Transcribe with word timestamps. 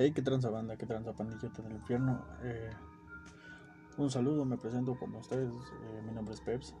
Hey, 0.00 0.12
qué 0.12 0.22
tranza 0.22 0.48
banda, 0.48 0.76
qué 0.76 0.86
tranza 0.86 1.12
pandilleta 1.12 1.60
del 1.60 1.72
infierno. 1.72 2.24
Eh, 2.44 2.70
un 3.96 4.08
saludo, 4.12 4.44
me 4.44 4.56
presento 4.56 4.94
con 4.94 5.12
ustedes. 5.16 5.50
Eh, 5.50 6.02
mi 6.06 6.12
nombre 6.12 6.34
es 6.34 6.40
Peps. 6.40 6.72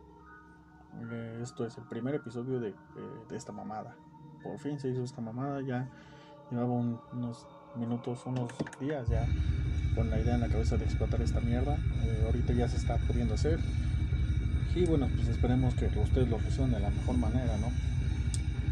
Eh, 1.10 1.40
esto 1.42 1.66
es 1.66 1.76
el 1.78 1.82
primer 1.88 2.14
episodio 2.14 2.60
de, 2.60 2.76
esta 3.32 3.50
mamada. 3.50 3.96
Por 4.40 4.56
fin 4.60 4.78
se 4.78 4.90
hizo 4.90 5.02
esta 5.02 5.20
mamada. 5.20 5.60
Ya 5.62 5.90
llevaba 6.48 6.70
unos 6.74 7.44
minutos, 7.74 8.24
unos 8.24 8.52
días 8.78 9.08
ya 9.08 9.26
con 9.96 10.10
la 10.10 10.20
idea 10.20 10.36
en 10.36 10.42
la 10.42 10.48
cabeza 10.48 10.76
de 10.76 10.84
explotar 10.84 11.20
esta 11.20 11.40
mierda. 11.40 11.76
ahorita 12.24 12.52
ya 12.52 12.68
se 12.68 12.76
está 12.76 12.98
pudiendo 12.98 13.34
hacer. 13.34 13.58
Y 14.76 14.86
bueno, 14.86 15.08
pues 15.16 15.26
esperemos 15.26 15.74
que 15.74 15.86
ustedes 15.86 16.28
lo 16.28 16.38
reciban 16.38 16.70
de 16.70 16.78
la 16.78 16.90
mejor 16.90 17.16
manera, 17.16 17.56
¿no? 17.56 17.97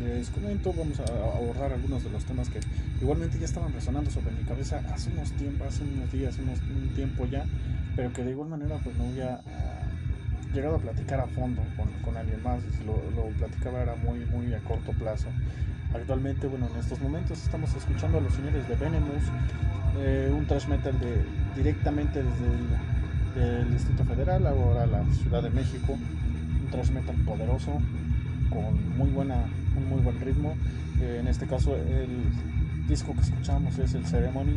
Les 0.01 0.29
comento, 0.31 0.73
vamos 0.77 1.01
a 1.01 1.05
ahorrar 1.05 1.73
algunos 1.73 2.05
de 2.05 2.11
los 2.11 2.25
temas 2.25 2.49
que 2.49 2.61
igualmente 3.01 3.39
ya 3.39 3.46
estaban 3.46 3.73
resonando 3.73 4.11
sobre 4.11 4.31
mi 4.33 4.43
cabeza 4.45 4.83
hace 4.93 5.11
unos 5.11 5.33
tiempos, 5.33 5.67
hace 5.69 5.85
unos 5.85 6.13
días, 6.13 6.39
unos, 6.39 6.59
un 6.61 6.89
tiempo 6.95 7.27
ya, 7.27 7.45
pero 7.95 8.13
que 8.13 8.23
de 8.23 8.32
igual 8.32 8.49
manera 8.49 8.79
pues 8.82 8.96
no 8.96 9.04
había 9.04 9.40
uh, 9.45 10.54
llegado 10.54 10.77
a 10.77 10.79
platicar 10.79 11.21
a 11.21 11.27
fondo 11.27 11.63
con, 12.04 12.17
alguien 12.17 12.43
más, 12.43 12.61
si 12.63 12.85
lo, 12.85 12.96
platicaba 13.39 13.82
era 13.82 13.96
muy, 13.96 14.21
muy 14.27 14.53
a 14.54 14.59
corto 14.61 14.93
plazo. 14.93 15.29
Actualmente, 15.95 16.46
bueno, 16.46 16.68
en 16.73 16.81
estos 16.81 17.01
momentos 17.01 17.43
estamos 17.43 17.75
escuchando 17.75 18.18
a 18.18 18.21
los 18.21 18.35
señores 18.35 18.68
de 18.68 18.75
Venomous, 18.76 19.25
eh, 19.99 20.32
un 20.35 20.46
thrash 20.46 20.67
metal 20.67 20.99
de, 20.99 21.25
directamente 21.54 22.23
desde 22.23 23.45
el, 23.45 23.63
el 23.63 23.73
Distrito 23.73 24.04
Federal, 24.04 24.46
ahora 24.46 24.87
la 24.87 25.04
Ciudad 25.15 25.43
de 25.43 25.51
México, 25.51 25.93
un 25.93 26.71
thrash 26.71 26.90
metal 26.90 27.17
poderoso, 27.25 27.79
con 28.51 28.96
muy 28.99 29.11
buena 29.11 29.45
un 29.76 29.89
muy 29.89 30.00
buen 30.00 30.21
ritmo. 30.21 30.54
Eh, 31.00 31.18
en 31.21 31.29
este 31.29 31.46
caso 31.46 31.76
el 31.76 32.08
disco 32.89 33.12
que 33.14 33.20
escuchamos 33.20 33.78
es 33.78 33.94
el 33.94 34.05
Ceremony, 34.06 34.56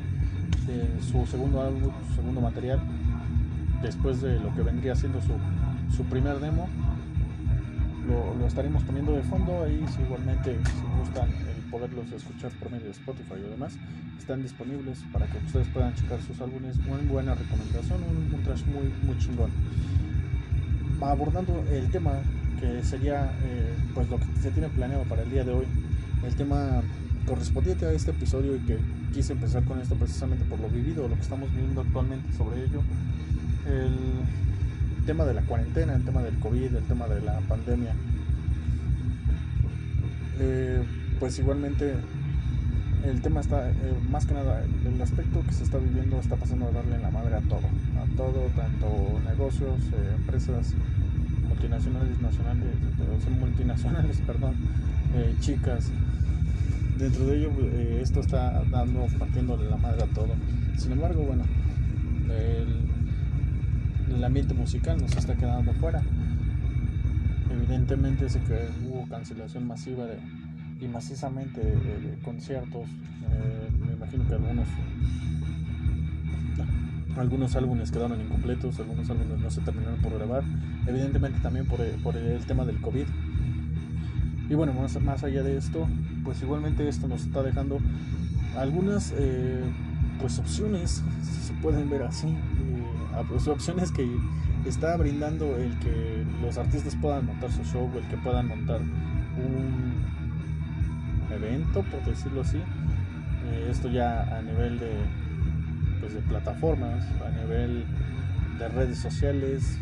su 1.01 1.25
segundo 1.25 1.61
álbum, 1.61 1.91
su 2.09 2.15
segundo 2.15 2.41
material, 2.41 2.79
después 3.81 4.21
de 4.21 4.39
lo 4.39 4.53
que 4.53 4.61
vendría 4.61 4.95
siendo 4.95 5.19
su, 5.21 5.33
su 5.95 6.03
primer 6.05 6.39
demo. 6.39 6.67
Lo, 8.07 8.33
lo, 8.35 8.47
estaremos 8.47 8.83
poniendo 8.83 9.11
de 9.11 9.21
fondo 9.23 9.63
ahí 9.63 9.85
si 9.95 10.01
igualmente 10.01 10.57
si 10.65 10.99
gustan 10.99 11.29
el 11.29 11.69
poderlos 11.69 12.11
escuchar 12.11 12.51
por 12.53 12.71
medio 12.71 12.85
de 12.85 12.91
Spotify 12.91 13.35
y 13.37 13.49
demás 13.49 13.73
están 14.17 14.41
disponibles 14.41 15.03
para 15.13 15.27
que 15.27 15.37
ustedes 15.45 15.67
puedan 15.67 15.93
checar 15.93 16.19
sus 16.21 16.41
álbumes 16.41 16.77
muy 16.77 17.01
buena 17.01 17.35
recomendación 17.35 17.99
un, 18.03 18.33
un 18.33 18.43
trash 18.43 18.63
muy 18.65 18.91
muy 19.03 19.15
chingón 19.19 19.51
abordando 21.01 21.63
el 21.71 21.87
tema 21.91 22.13
que 22.59 22.83
sería 22.83 23.31
eh, 23.43 23.73
pues 23.93 24.09
lo 24.09 24.17
que 24.17 24.25
se 24.41 24.51
tiene 24.51 24.69
planeado 24.69 25.03
para 25.03 25.23
el 25.23 25.31
día 25.31 25.43
de 25.43 25.51
hoy. 25.51 25.65
El 26.25 26.35
tema 26.35 26.81
correspondiente 27.25 27.85
a 27.85 27.91
este 27.91 28.11
episodio 28.11 28.55
y 28.55 28.59
que 28.59 28.77
quise 29.13 29.33
empezar 29.33 29.63
con 29.63 29.79
esto 29.79 29.95
precisamente 29.95 30.45
por 30.45 30.59
lo 30.59 30.69
vivido, 30.69 31.07
lo 31.07 31.15
que 31.15 31.21
estamos 31.21 31.49
viviendo 31.51 31.81
actualmente 31.81 32.31
sobre 32.37 32.63
ello. 32.63 32.81
El 33.67 35.05
tema 35.05 35.25
de 35.25 35.33
la 35.33 35.41
cuarentena, 35.41 35.93
el 35.93 36.03
tema 36.03 36.21
del 36.21 36.37
COVID, 36.39 36.75
el 36.75 36.83
tema 36.83 37.07
de 37.07 37.21
la 37.21 37.39
pandemia. 37.41 37.93
Eh, 40.39 40.83
pues 41.19 41.37
igualmente 41.39 41.95
el 43.03 43.21
tema 43.21 43.39
está, 43.39 43.69
eh, 43.69 43.73
más 44.09 44.25
que 44.25 44.33
nada, 44.33 44.63
el 44.85 45.01
aspecto 45.01 45.41
que 45.45 45.53
se 45.53 45.63
está 45.63 45.77
viviendo 45.77 46.19
está 46.19 46.35
pasando 46.35 46.67
a 46.67 46.71
darle 46.71 46.97
la 46.99 47.09
madre 47.09 47.35
a 47.35 47.41
todo, 47.41 47.67
a 47.97 48.17
todo, 48.17 48.47
tanto 48.55 49.19
negocios, 49.25 49.79
eh, 49.93 50.15
empresas, 50.15 50.73
multinacionales, 51.59 52.21
nacionales, 52.21 52.67
son 53.23 53.39
multinacionales, 53.39 54.21
perdón, 54.27 54.55
eh, 55.13 55.35
chicas. 55.41 55.91
Dentro 56.97 57.25
de 57.25 57.37
ello, 57.37 57.51
eh, 57.59 57.99
esto 58.01 58.21
está 58.21 58.63
dando, 58.71 59.07
partiendo 59.17 59.57
de 59.57 59.69
la 59.69 59.75
madre 59.77 60.03
a 60.03 60.07
todo. 60.07 60.29
Sin 60.77 60.93
embargo, 60.93 61.23
bueno, 61.23 61.43
el, 62.29 64.23
ambiente 64.23 64.53
musical 64.53 65.01
nos 65.01 65.15
está 65.15 65.35
quedando 65.35 65.73
fuera. 65.73 66.01
Evidentemente, 67.51 68.29
sé 68.29 68.39
que 68.41 68.67
hubo 68.87 69.07
cancelación 69.07 69.67
masiva 69.67 70.05
de, 70.05 70.17
y 70.79 70.87
macizamente 70.87 71.59
de 71.61 72.17
conciertos. 72.23 72.83
Eh, 72.83 73.69
me 73.85 73.93
imagino 73.93 74.27
que 74.27 74.33
algunos 74.33 74.67
algunos 77.19 77.55
álbumes 77.55 77.91
quedaron 77.91 78.21
incompletos, 78.21 78.79
algunos 78.79 79.09
álbumes 79.09 79.39
no 79.39 79.51
se 79.51 79.61
terminaron 79.61 79.99
por 79.99 80.13
grabar, 80.13 80.43
evidentemente 80.87 81.39
también 81.41 81.65
por 81.65 81.81
el, 81.81 81.95
por 82.01 82.15
el 82.15 82.45
tema 82.45 82.65
del 82.65 82.79
COVID. 82.79 83.05
Y 84.49 84.53
bueno, 84.55 84.73
más, 84.73 84.99
más, 85.01 85.23
allá 85.23 85.43
de 85.43 85.57
esto, 85.57 85.87
pues 86.23 86.41
igualmente 86.41 86.87
esto 86.87 87.07
nos 87.07 87.21
está 87.21 87.43
dejando 87.43 87.79
algunas 88.57 89.13
eh, 89.17 89.61
pues 90.19 90.39
opciones, 90.39 91.03
si 91.21 91.47
se 91.47 91.53
pueden 91.61 91.89
ver 91.89 92.03
así, 92.03 92.27
eh, 92.27 93.23
pues 93.27 93.47
opciones 93.47 93.91
que 93.91 94.09
está 94.65 94.95
brindando 94.97 95.57
el 95.57 95.77
que 95.79 96.23
los 96.41 96.57
artistas 96.57 96.95
puedan 96.95 97.25
montar 97.25 97.51
su 97.51 97.63
show, 97.63 97.89
el 97.95 98.07
que 98.07 98.17
puedan 98.17 98.47
montar 98.47 98.79
un 98.79 99.93
evento, 101.31 101.83
por 101.83 102.03
decirlo 102.05 102.41
así. 102.41 102.57
Eh, 102.57 103.67
esto 103.69 103.89
ya 103.89 104.21
a 104.37 104.41
nivel 104.41 104.79
de 104.79 104.91
pues, 105.99 106.13
de 106.13 106.21
plataformas, 106.21 107.05
a 107.25 107.29
nivel 107.43 107.85
de 108.57 108.67
redes 108.69 108.97
sociales, 108.99 109.77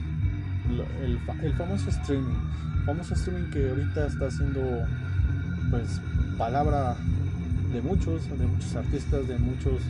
el, 1.02 1.54
famoso 1.54 1.90
streaming, 1.90 2.36
famoso 2.86 3.14
streaming 3.14 3.50
que 3.50 3.70
ahorita 3.70 4.08
está 4.08 4.28
haciendo 4.28 4.86
pues 5.70 6.02
palabra 6.38 6.96
de 7.74 7.82
muchos, 7.82 8.30
de 8.38 8.46
muchos 8.46 8.76
artistas, 8.76 9.28
de 9.28 9.38
muchos 9.38 9.82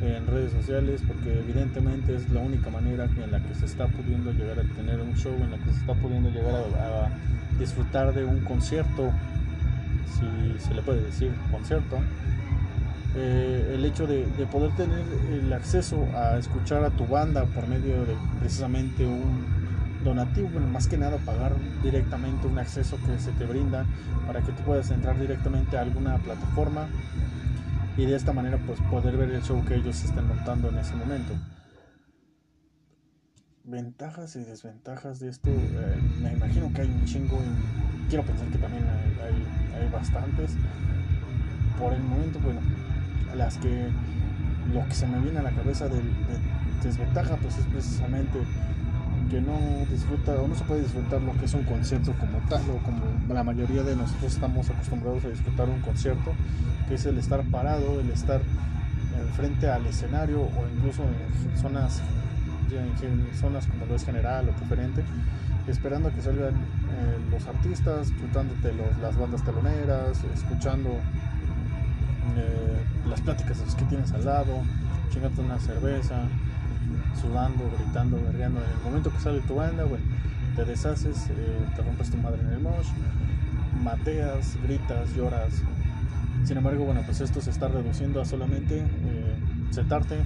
en 0.00 0.26
redes 0.26 0.52
sociales, 0.52 1.02
porque 1.06 1.38
evidentemente 1.38 2.14
es 2.14 2.28
la 2.30 2.40
única 2.40 2.70
manera 2.70 3.04
en 3.04 3.30
la 3.30 3.40
que 3.40 3.54
se 3.54 3.66
está 3.66 3.86
pudiendo 3.88 4.32
llegar 4.32 4.58
a 4.58 4.62
tener 4.74 5.00
un 5.00 5.14
show, 5.14 5.34
en 5.34 5.50
la 5.50 5.58
que 5.58 5.72
se 5.72 5.80
está 5.80 5.94
pudiendo 5.94 6.30
llegar 6.30 6.54
a 6.54 7.10
disfrutar 7.58 8.14
de 8.14 8.24
un 8.24 8.40
concierto, 8.40 9.10
si 10.18 10.64
se 10.64 10.74
le 10.74 10.82
puede 10.82 11.02
decir 11.02 11.32
concierto, 11.50 11.98
eh, 13.18 13.72
el 13.74 13.84
hecho 13.86 14.06
de, 14.06 14.26
de, 14.26 14.46
poder 14.46 14.76
tener 14.76 15.02
el 15.32 15.50
acceso 15.52 16.06
a 16.14 16.36
escuchar 16.36 16.84
a 16.84 16.90
tu 16.90 17.06
banda 17.06 17.46
por 17.46 17.66
medio 17.66 18.04
de 18.04 18.14
precisamente 18.40 19.06
un 19.06 19.46
donativo, 20.04 20.50
bueno, 20.50 20.66
más 20.68 20.86
que 20.86 20.98
nada 20.98 21.16
pagar 21.18 21.54
directamente 21.82 22.46
un 22.46 22.58
acceso 22.58 22.98
que 23.06 23.18
se 23.18 23.32
te 23.32 23.46
brinda 23.46 23.86
para 24.26 24.42
que 24.42 24.52
tú 24.52 24.62
puedas 24.64 24.90
entrar 24.90 25.18
directamente 25.18 25.78
a 25.78 25.80
alguna 25.80 26.18
plataforma 26.18 26.88
y 27.96 28.04
de 28.04 28.14
esta 28.14 28.34
manera 28.34 28.58
pues 28.66 28.78
poder 28.90 29.16
ver 29.16 29.30
el 29.30 29.42
show 29.42 29.64
que 29.64 29.76
ellos 29.76 30.04
están 30.04 30.28
montando 30.28 30.68
en 30.68 30.78
ese 30.78 30.94
momento. 30.94 31.32
Ventajas 33.64 34.36
y 34.36 34.44
desventajas 34.44 35.20
de 35.20 35.30
esto, 35.30 35.50
eh, 35.50 35.96
me 36.20 36.34
imagino 36.34 36.70
que 36.72 36.82
hay 36.82 36.88
un 36.88 37.04
chingo 37.06 37.40
y 37.40 38.08
quiero 38.08 38.24
pensar 38.24 38.46
que 38.48 38.58
también 38.58 38.84
hay 38.84 39.88
bastantes. 39.90 40.52
Por 41.78 41.92
el 41.92 42.02
momento, 42.02 42.38
bueno, 42.40 42.60
las 43.34 43.56
que 43.58 43.88
lo 44.72 44.86
que 44.88 44.94
se 44.94 45.06
me 45.06 45.20
viene 45.20 45.38
a 45.38 45.42
la 45.42 45.50
cabeza 45.50 45.88
de, 45.88 45.96
de 45.96 46.02
desventaja 46.82 47.36
pues 47.36 47.58
es 47.58 47.66
precisamente 47.66 48.38
que 49.30 49.40
no 49.40 49.58
disfruta 49.90 50.32
o 50.32 50.46
no 50.46 50.54
se 50.54 50.64
puede 50.64 50.82
disfrutar 50.82 51.20
lo 51.22 51.32
que 51.32 51.46
es 51.46 51.54
un 51.54 51.64
concierto 51.64 52.12
como 52.18 52.38
tal 52.48 52.62
o 52.70 52.78
como 52.78 53.34
la 53.34 53.42
mayoría 53.42 53.82
de 53.82 53.96
nosotros 53.96 54.34
estamos 54.34 54.70
acostumbrados 54.70 55.24
a 55.24 55.28
disfrutar 55.28 55.68
un 55.68 55.80
concierto 55.80 56.32
que 56.88 56.94
es 56.94 57.06
el 57.06 57.18
estar 57.18 57.42
parado 57.44 58.00
el 58.00 58.10
estar 58.10 58.40
frente 59.34 59.68
al 59.68 59.86
escenario 59.86 60.40
o 60.40 60.66
incluso 60.76 61.02
en 61.02 61.58
zonas 61.58 62.02
en 62.70 63.26
zonas 63.34 63.66
como 63.66 63.86
lo 63.86 63.94
es 63.94 64.04
general 64.04 64.48
o 64.48 64.52
preferente 64.52 65.02
esperando 65.66 66.08
a 66.08 66.12
que 66.12 66.22
salgan 66.22 66.54
eh, 66.54 67.18
los 67.30 67.46
artistas 67.46 68.12
chutándote 68.20 68.72
los, 68.72 68.96
las 69.00 69.16
bandas 69.16 69.44
teloneras 69.44 70.22
escuchando 70.34 70.90
eh, 72.36 72.76
las 73.08 73.20
pláticas 73.20 73.58
que 73.74 73.84
tienes 73.84 74.12
al 74.12 74.24
lado, 74.24 74.62
chingando 75.10 75.42
una 75.42 75.58
cerveza, 75.58 76.28
sudando, 77.20 77.70
gritando, 77.78 78.16
berreando. 78.22 78.60
En 78.60 78.70
el 78.70 78.84
momento 78.84 79.10
que 79.10 79.18
sale 79.20 79.40
tu 79.40 79.54
banda, 79.56 79.84
bueno, 79.84 80.04
te 80.54 80.64
deshaces, 80.64 81.28
eh, 81.30 81.58
te 81.74 81.82
rompes 81.82 82.10
tu 82.10 82.16
madre 82.18 82.40
en 82.42 82.52
el 82.52 82.60
mosh, 82.60 82.88
mateas, 83.82 84.56
gritas, 84.62 85.14
lloras. 85.14 85.62
Sin 86.44 86.56
embargo, 86.56 86.84
bueno, 86.84 87.02
pues 87.04 87.20
esto 87.20 87.40
se 87.40 87.50
está 87.50 87.68
reduciendo 87.68 88.20
a 88.20 88.24
solamente 88.24 88.78
eh, 88.78 89.36
sentarte, 89.70 90.16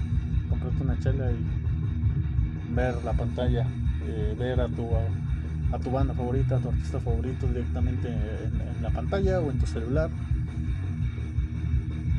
comprarte 0.49 0.83
una 0.83 0.99
chela 0.99 1.31
y 1.33 2.75
ver 2.75 3.03
la 3.05 3.13
pantalla, 3.13 3.67
eh, 4.07 4.35
ver 4.39 4.61
a 4.61 4.69
tu, 4.69 4.89
a, 5.73 5.79
tu 5.79 5.91
banda 5.91 6.15
favorita, 6.15 6.57
a 6.57 6.59
tu 6.59 6.69
artista 6.69 7.01
favorito 7.01 7.47
directamente 7.47 8.09
en, 8.09 8.61
en 8.77 8.83
la 8.83 8.91
pantalla 8.91 9.41
o 9.41 9.51
en 9.51 9.59
tu 9.59 9.67
celular 9.67 10.11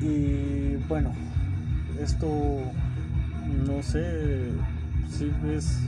y 0.01 0.77
bueno, 0.88 1.13
esto 2.00 2.27
no 3.68 3.83
sé 3.83 4.51
si 5.09 5.31
es, 5.53 5.80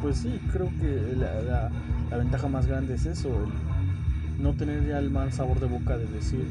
pues 0.00 0.18
sí, 0.18 0.40
creo 0.52 0.70
que 0.80 1.16
la, 1.16 1.70
ventaja 2.16 2.48
más 2.48 2.66
grande 2.66 2.94
es 2.94 3.06
eso, 3.06 3.30
no 4.38 4.52
tener 4.52 4.86
ya 4.86 4.98
el 4.98 5.10
mal 5.10 5.32
sabor 5.32 5.58
de 5.60 5.66
boca 5.66 5.96
de 5.96 6.06
decir, 6.06 6.44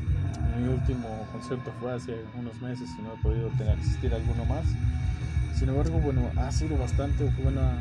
mi 0.60 0.68
último 0.68 1.08
concierto 1.32 1.72
fue 1.80 1.94
hace 1.94 2.16
unos 2.40 2.60
meses 2.62 2.90
y 2.98 3.02
no 3.04 3.14
he 3.14 3.18
podido 3.22 3.50
tener, 3.50 3.78
asistir 3.78 4.14
a 4.14 4.18
alguno 4.18 4.46
más. 4.46 4.66
Sin 5.56 5.70
embargo, 5.70 6.00
bueno, 6.00 6.28
ha 6.38 6.52
sido 6.52 6.78
bastante 6.78 7.24
buena, 7.44 7.74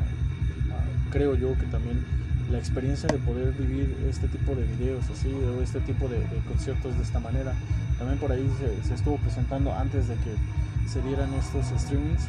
ah, 0.71 1.09
creo 1.09 1.35
yo 1.35 1.57
que 1.57 1.65
también 1.65 2.05
la 2.51 2.57
experiencia 2.57 3.07
de 3.07 3.17
poder 3.19 3.53
vivir 3.53 3.95
este 4.09 4.27
tipo 4.27 4.53
de 4.53 4.63
videos 4.63 5.05
así 5.09 5.29
o 5.29 5.61
este 5.61 5.79
tipo 5.81 6.07
de, 6.07 6.19
conciertos 6.47 6.95
de 6.97 7.03
esta 7.03 7.19
manera. 7.19 7.53
También 7.97 8.19
por 8.19 8.31
ahí 8.31 8.45
se, 8.83 8.93
estuvo 8.93 9.17
presentando 9.17 9.73
antes 9.73 10.07
de 10.07 10.15
que 10.15 10.89
se 10.89 11.01
dieran 11.01 11.33
estos 11.33 11.65
streamings. 11.81 12.23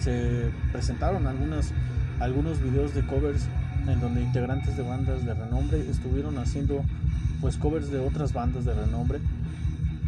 Se 0.00 0.50
presentaron 0.70 1.26
algunas, 1.26 1.72
algunos 2.20 2.62
videos 2.62 2.94
de 2.94 3.06
covers 3.06 3.48
en 3.88 4.00
donde 4.00 4.22
integrantes 4.22 4.76
de 4.76 4.82
bandas 4.82 5.24
de 5.24 5.34
renombre 5.34 5.80
estuvieron 5.90 6.38
haciendo 6.38 6.84
pues 7.40 7.56
covers 7.56 7.90
de 7.90 7.98
otras 7.98 8.32
bandas 8.32 8.64
de 8.64 8.74
renombre 8.74 9.18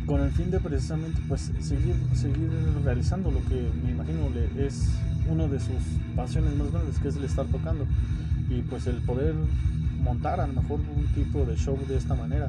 con 0.06 0.20
el 0.20 0.30
fin 0.30 0.50
de 0.50 0.60
precisamente 0.60 1.20
pues 1.28 1.52
seguir 1.60 1.94
seguir 2.14 2.48
realizando 2.84 3.30
lo 3.30 3.44
que 3.44 3.70
me 3.84 3.90
imagino 3.90 4.30
es 4.56 4.88
uno 5.28 5.46
de 5.48 5.60
sus 5.60 5.76
pasiones 6.14 6.56
más 6.56 6.72
grandes 6.72 6.98
que 6.98 7.08
es 7.08 7.16
el 7.16 7.24
estar 7.24 7.44
tocando 7.46 7.86
y 8.48 8.62
pues 8.62 8.86
el 8.86 8.96
poder 8.96 9.34
montar 10.02 10.40
a 10.40 10.46
lo 10.46 10.52
mejor 10.52 10.80
un 10.80 11.06
tipo 11.14 11.44
de 11.44 11.56
show 11.56 11.78
de 11.88 11.96
esta 11.96 12.14
manera 12.14 12.48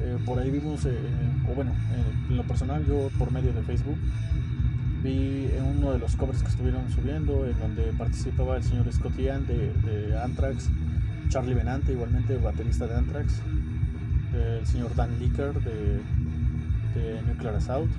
eh, 0.00 0.16
por 0.24 0.38
ahí 0.38 0.50
vimos 0.50 0.84
eh, 0.86 0.96
o 1.50 1.54
bueno 1.54 1.72
en 2.28 2.36
lo 2.36 2.42
personal 2.44 2.84
yo 2.86 3.10
por 3.18 3.32
medio 3.32 3.52
de 3.52 3.62
Facebook 3.62 3.98
vi 5.02 5.48
uno 5.76 5.92
de 5.92 5.98
los 5.98 6.16
covers 6.16 6.42
que 6.42 6.48
estuvieron 6.48 6.90
subiendo 6.90 7.46
en 7.46 7.58
donde 7.58 7.82
participaba 7.98 8.56
el 8.56 8.62
señor 8.62 8.92
Scott 8.92 9.18
Ian 9.18 9.46
de, 9.46 9.72
de 9.72 10.18
Anthrax 10.20 10.68
Charlie 11.28 11.54
Benante 11.54 11.92
igualmente 11.92 12.36
baterista 12.38 12.86
de 12.86 12.96
Anthrax 12.96 13.40
el 14.34 14.66
señor 14.66 14.94
Dan 14.94 15.18
Licker 15.18 15.52
de, 15.62 16.00
Nuclear 17.26 17.56
Assault. 17.56 17.90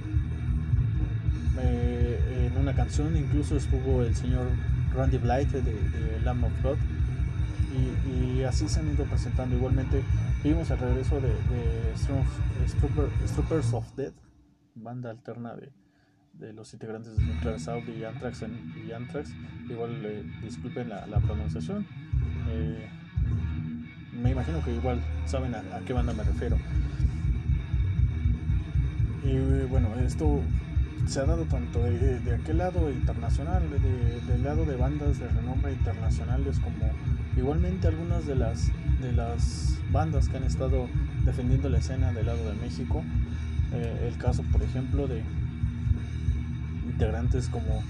Eh, 1.61 2.49
en 2.51 2.61
una 2.61 2.73
canción 2.73 3.15
incluso 3.15 3.55
estuvo 3.57 4.03
el 4.03 4.15
señor 4.15 4.47
Randy 4.93 5.17
Blight 5.17 5.49
de, 5.49 5.61
de 5.61 6.21
Lamb 6.23 6.45
of 6.45 6.51
God. 6.63 6.77
Y, 7.75 8.44
así 8.44 8.68
se 8.68 8.80
han 8.80 8.94
ido 8.94 9.06
presentando. 9.06 9.56
Igualmente 9.56 10.04
vimos 10.44 10.69
el 10.69 10.77
regreso 10.77 11.19
de, 11.19 11.30
de 11.30 11.94
of 13.74 13.95
Death, 13.95 14.13
banda 14.75 15.10
alterna 15.10 15.56
de, 15.56 15.72
de 16.39 16.54
los 16.54 16.74
integrantes 16.74 17.18
de 17.18 17.24
Nuclear 17.24 17.56
Assault 17.56 17.88
y 17.89 18.04
Anthrax. 18.04 18.44
y 18.88 18.92
Anthrax. 18.92 19.33
Igual 19.69 20.06
eh, 20.06 20.24
disculpen 20.44 20.89
la, 20.89 21.19
pronunciación. 21.19 21.86
Eh, 22.50 22.89
me 24.21 24.31
imagino 24.31 24.63
que 24.63 24.74
igual 24.74 25.01
saben 25.25 25.56
a, 25.56 25.63
qué 25.86 25.94
banda 25.94 26.13
me 26.13 26.24
refiero. 26.24 26.57
Y 29.24 29.66
bueno, 29.68 29.89
esto 29.95 30.42
se 31.07 31.19
ha 31.19 31.25
dado 31.25 31.45
tanto 31.45 31.83
de, 31.83 32.36
aquel 32.36 32.57
lado 32.60 32.92
internacional, 32.92 33.63
de, 33.69 34.21
del 34.31 34.44
lado 34.44 34.66
de 34.66 34.75
bandas 34.75 35.19
de 35.19 35.28
renombre 35.28 35.74
internacionales, 35.74 36.60
como 36.60 36.92
igualmente 37.37 37.87
algunas 37.87 38.25
de 38.25 38.35
las, 38.35 38.71
de 39.01 39.11
las 39.11 39.77
bandas 39.91 40.29
que 40.29 40.37
han 40.37 40.43
estado 40.43 40.87
defendiendo 41.23 41.69
la 41.69 41.79
escena 41.79 42.11
del 42.13 42.25
lado 42.27 42.49
de 42.49 42.55
México. 42.55 43.03
Eh, 43.73 44.09
el 44.11 44.17
caso, 44.17 44.43
por 44.51 44.61
ejemplo, 44.63 45.07
de 45.07 45.23
integrantes 46.85 47.49
como 47.49 47.83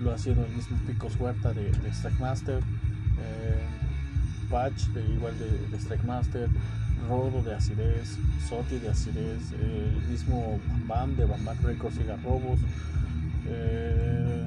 lo 0.00 0.12
ha 0.12 0.18
sido 0.18 0.44
el 0.44 0.52
mismo 0.54 0.76
Picos 0.86 1.16
Huerta 1.18 1.52
de, 1.52 1.70
de 1.70 1.88
Strike 1.90 2.20
Master. 2.20 2.58
Eh, 2.58 3.80
Patch, 4.50 4.88
de, 4.88 5.02
igual 5.14 5.34
de, 5.38 5.78
Strike 5.78 6.04
Master, 6.04 6.48
Rodo 7.08 7.42
de 7.42 7.54
Acidez, 7.54 8.18
Soti 8.48 8.78
de 8.78 8.90
Acidez, 8.90 9.52
el 9.52 10.10
mismo 10.10 10.60
Bam 10.86 11.16
de 11.16 11.24
Bam 11.24 11.46
Records 11.62 11.96
y 11.98 12.04
Garrobos, 12.04 12.58
eh, 13.46 14.46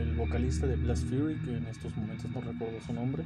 el 0.00 0.14
vocalista 0.14 0.66
de 0.66 0.76
Blast 0.76 1.04
Fury, 1.08 1.36
que 1.36 1.56
en 1.56 1.66
estos 1.66 1.96
momentos 1.96 2.30
no 2.30 2.40
recuerdo 2.40 2.80
su 2.86 2.92
nombre, 2.92 3.24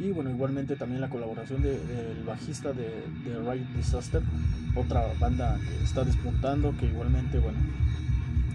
y 0.00 0.10
bueno, 0.10 0.30
igualmente 0.30 0.74
también 0.76 1.00
la 1.00 1.08
colaboración 1.08 1.62
del 1.62 2.24
bajista 2.26 2.72
de, 2.72 3.04
de 3.24 3.38
Riot 3.38 3.66
Disaster, 3.76 4.22
otra 4.74 5.04
banda 5.20 5.58
que 5.58 5.84
está 5.84 6.04
despuntando, 6.04 6.74
que 6.78 6.86
igualmente, 6.86 7.38
bueno, 7.38 7.58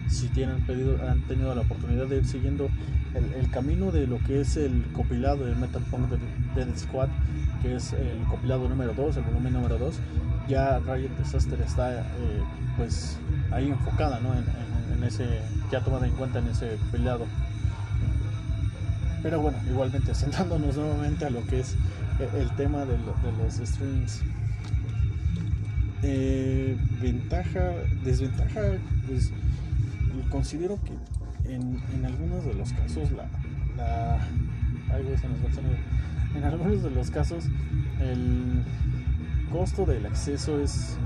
si 0.10 0.28
tienen 0.30 0.62
pedido, 0.62 0.98
han 1.08 1.22
tenido 1.22 1.54
la 1.56 1.62
oportunidad 1.62 2.08
de 2.08 2.18
ir 2.18 2.26
siguiendo 2.26 2.70
el, 3.14 3.50
camino 3.52 3.92
de 3.92 4.08
lo 4.08 4.20
que 4.20 4.42
es 4.42 4.58
el 4.58 4.84
compilado 4.94 5.46
del 5.46 5.56
Metal 5.56 5.82
Punk 5.90 6.10
de 6.10 6.18
Dead 6.56 6.76
Squad, 6.78 7.10
que 7.62 7.76
es 7.76 7.94
el 7.94 8.24
compilado 8.30 8.68
número 8.68 8.94
2, 8.94 9.18
el 9.18 9.24
volumen 9.24 9.54
número 9.54 9.78
2, 9.78 9.96
ya 10.48 10.80
Riot 10.80 11.10
Disaster 11.18 11.60
está 11.62 12.02
eh, 12.02 12.04
pues 12.78 13.18
ahí 13.52 13.70
enfocada 13.70 14.20
¿no? 14.20 14.34
en, 14.34 14.46
ese, 15.04 15.42
ya 15.72 15.82
tomada 15.82 16.08
en 16.08 16.14
cuenta 16.14 16.40
en 16.40 16.48
ese 16.48 16.76
compilado. 16.78 17.26
Pero 19.22 19.42
bueno, 19.42 19.58
igualmente 19.70 20.14
sentándonos 20.16 20.76
nuevamente 20.78 21.26
a 21.26 21.30
lo 21.30 21.46
que 21.46 21.62
es 21.62 21.76
el, 22.36 22.50
tema 22.56 22.86
de, 22.86 22.98
los 22.98 23.56
streams. 23.56 24.22
Eh, 26.02 26.78
ventaja, 27.02 27.74
desventaja, 28.04 28.62
pues 29.08 29.32
considero 30.30 30.80
que 30.84 31.54
en, 31.54 31.82
en 31.94 32.06
algunos 32.06 32.46
de 32.46 32.54
los 32.54 32.72
casos 32.72 33.12
la, 33.12 33.26
la 33.76 34.20
en 36.36 36.44
algunos 36.44 36.84
de 36.84 36.92
los 36.92 37.12
casos 37.12 37.46
el 38.00 38.64
costo 39.52 39.86
del 39.86 40.06
acceso 40.06 40.62
es 40.62 40.98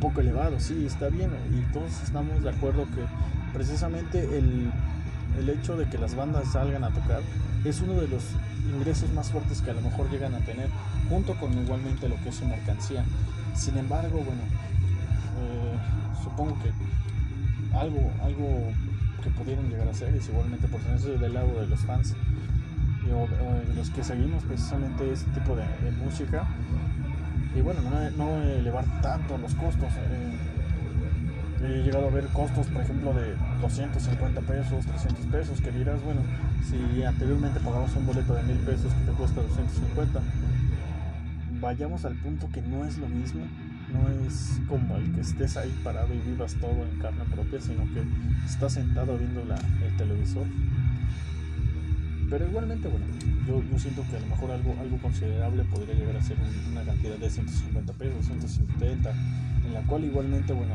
poco 0.00 0.20
elevado, 0.20 0.58
sí, 0.60 0.84
está 0.86 1.08
bien, 1.08 1.30
y 1.52 1.72
todos 1.72 2.02
estamos 2.02 2.42
de 2.42 2.50
acuerdo 2.50 2.84
que 2.94 3.04
precisamente 3.52 4.38
el, 4.38 4.70
el 5.38 5.48
hecho 5.48 5.76
de 5.76 5.88
que 5.88 5.98
las 5.98 6.14
bandas 6.14 6.52
salgan 6.52 6.84
a 6.84 6.90
tocar 6.90 7.20
es 7.64 7.80
uno 7.80 7.94
de 7.94 8.08
los 8.08 8.22
ingresos 8.76 9.12
más 9.12 9.30
fuertes 9.30 9.62
que 9.62 9.70
a 9.70 9.74
lo 9.74 9.80
mejor 9.80 10.10
llegan 10.10 10.34
a 10.34 10.38
tener, 10.40 10.68
junto 11.08 11.34
con 11.34 11.52
igualmente 11.56 12.08
lo 12.08 12.16
que 12.22 12.28
es 12.28 12.34
su 12.34 12.44
mercancía. 12.46 13.04
Sin 13.54 13.76
embargo, 13.78 14.16
bueno, 14.18 14.42
eh, 15.40 15.78
supongo 16.22 16.56
que 16.62 16.70
algo, 17.76 18.12
algo 18.22 18.72
que 19.22 19.30
pudieron 19.30 19.68
llegar 19.68 19.88
a 19.88 19.94
ser, 19.94 20.14
es 20.14 20.28
igualmente 20.28 20.68
por 20.68 20.80
eso 20.94 21.08
del 21.10 21.34
lado 21.34 21.60
de 21.60 21.66
los 21.66 21.80
fans 21.80 22.14
los 23.76 23.90
que 23.90 24.02
seguimos 24.02 24.42
precisamente 24.44 25.12
este 25.12 25.30
tipo 25.32 25.54
de, 25.54 25.64
música. 26.04 26.46
Y 27.56 27.60
bueno, 27.62 27.80
no, 28.16 28.42
elevar 28.42 28.84
tanto 29.00 29.38
los 29.38 29.54
costos. 29.54 29.88
Eh, 29.96 30.38
he 31.64 31.82
llegado 31.82 32.08
a 32.08 32.10
ver 32.10 32.26
costos, 32.28 32.66
por 32.66 32.82
ejemplo, 32.82 33.14
de 33.14 33.34
250 33.62 34.40
pesos, 34.42 34.84
300 34.84 35.26
pesos, 35.26 35.60
que 35.60 35.70
dirás, 35.72 36.02
bueno, 36.02 36.20
si 36.68 37.02
anteriormente 37.02 37.58
pagabas 37.60 37.96
un 37.96 38.06
boleto 38.06 38.34
de 38.34 38.42
1000 38.42 38.56
pesos 38.58 38.92
que 38.92 39.10
te 39.10 39.16
cuesta 39.16 39.40
250, 39.40 40.20
vayamos 41.60 42.04
al 42.04 42.14
punto 42.16 42.48
que 42.52 42.60
no 42.60 42.84
es 42.84 42.98
lo 42.98 43.08
mismo 43.08 43.42
no 43.92 44.26
es 44.26 44.60
como 44.68 44.96
el 44.96 45.12
que 45.12 45.20
estés 45.20 45.56
ahí 45.56 45.72
parado 45.84 46.12
y 46.12 46.18
vivas 46.18 46.54
todo 46.54 46.84
en 46.84 46.98
carne 47.00 47.24
propia, 47.32 47.60
sino 47.60 47.84
que 47.92 48.02
estás 48.44 48.74
sentado 48.74 49.16
viendo 49.16 49.44
la, 49.44 49.56
el 49.56 49.96
televisor. 49.96 50.46
Pero 52.28 52.46
igualmente, 52.46 52.88
bueno, 52.88 53.06
yo, 53.46 53.62
yo, 53.62 53.78
siento 53.78 54.02
que 54.10 54.16
a 54.16 54.20
lo 54.20 54.26
mejor 54.26 54.50
algo, 54.50 54.74
algo 54.80 54.98
considerable 54.98 55.62
podría 55.64 55.94
llegar 55.94 56.16
a 56.16 56.22
ser 56.22 56.36
una 56.70 56.82
cantidad 56.82 57.16
de 57.16 57.30
150 57.30 57.92
pesos, 57.92 58.26
170, 58.26 59.10
en 59.66 59.74
la 59.74 59.80
cual 59.82 60.04
igualmente, 60.04 60.52
bueno, 60.52 60.74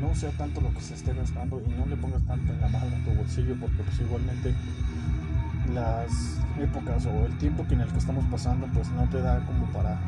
no 0.00 0.14
sea 0.14 0.30
tanto 0.32 0.60
lo 0.60 0.72
que 0.74 0.80
se 0.80 0.94
esté 0.94 1.14
gastando 1.14 1.62
y 1.66 1.70
no 1.70 1.86
le 1.86 1.96
pongas 1.96 2.22
tanto 2.26 2.52
en 2.52 2.60
la 2.60 2.68
mano 2.68 2.94
en 2.94 3.04
tu 3.04 3.10
bolsillo, 3.12 3.56
porque 3.58 3.82
pues 3.82 4.00
igualmente 4.00 4.54
las 5.72 6.38
épocas 6.60 7.06
o 7.06 7.26
el 7.26 7.36
tiempo 7.38 7.66
en 7.70 7.80
el 7.80 7.88
que 7.88 7.98
estamos 7.98 8.24
pasando, 8.26 8.66
pues 8.74 8.88
no 8.90 9.08
te 9.08 9.20
da 9.20 9.44
como 9.46 9.66
para 9.72 9.98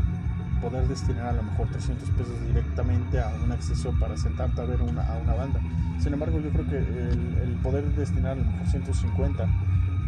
poder 0.60 0.86
destinar 0.88 1.26
a 1.26 1.32
lo 1.32 1.42
mejor 1.42 1.68
300 1.68 2.10
pesos 2.10 2.46
directamente 2.46 3.20
a 3.20 3.32
un 3.44 3.52
acceso 3.52 3.94
para 3.98 4.16
sentarte 4.16 4.60
a 4.60 4.64
ver 4.64 4.82
una, 4.82 5.02
a 5.02 5.18
una 5.18 5.34
banda. 5.34 5.60
Sin 6.00 6.12
embargo, 6.12 6.40
yo 6.40 6.50
creo 6.50 6.68
que 6.68 6.76
el, 6.78 7.56
poder 7.62 7.84
destinar 7.96 8.32
a 8.32 8.34
lo 8.36 8.44
mejor 8.44 8.66
150 8.68 9.48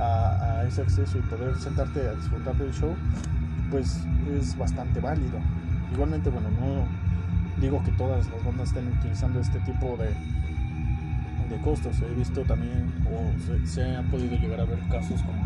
a, 0.00 0.61
a, 0.61 0.64
ese 0.64 0.83
acceso 0.83 1.19
y 1.19 1.23
poder 1.23 1.57
sentarte 1.57 2.09
a 2.09 2.14
disfrutar 2.14 2.57
del 2.57 2.73
show, 2.73 2.95
pues 3.71 4.04
es 4.38 4.57
bastante 4.57 5.00
válido. 5.00 5.38
Igualmente, 5.92 6.30
bueno, 6.30 6.49
no 6.50 6.87
digo 7.61 7.83
que 7.85 7.92
todas 7.92 8.28
las 8.30 8.45
bandas 8.45 8.69
estén 8.69 8.88
utilizando 8.88 9.40
este 9.40 9.59
tipo 9.61 9.97
de, 9.97 10.09
de 11.54 11.62
costos. 11.62 12.00
He 12.00 12.14
visto 12.14 12.42
también, 12.42 12.92
o 13.07 13.40
se, 13.40 13.66
se 13.66 13.97
han 13.97 14.07
podido 14.11 14.37
llegar 14.37 14.61
a 14.61 14.64
ver 14.64 14.78
casos 14.88 15.21
como, 15.23 15.42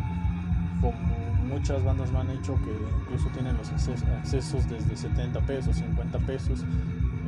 como 0.81 1.25
muchas 1.45 1.85
bandas 1.85 2.11
me 2.11 2.19
han 2.19 2.31
hecho 2.31 2.59
que 2.65 2.71
incluso 3.03 3.29
tienen 3.31 3.57
los 3.57 3.71
accesos 3.71 4.69
desde 4.69 4.97
70 4.97 5.41
pesos, 5.43 5.77
50 5.77 6.19
pesos, 6.21 6.65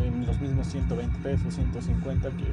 en 0.03 0.27
los 0.27 0.41
mismos 0.41 0.67
120 0.67 1.19
pesos, 1.19 1.55
150 1.55 2.31
que 2.31 2.45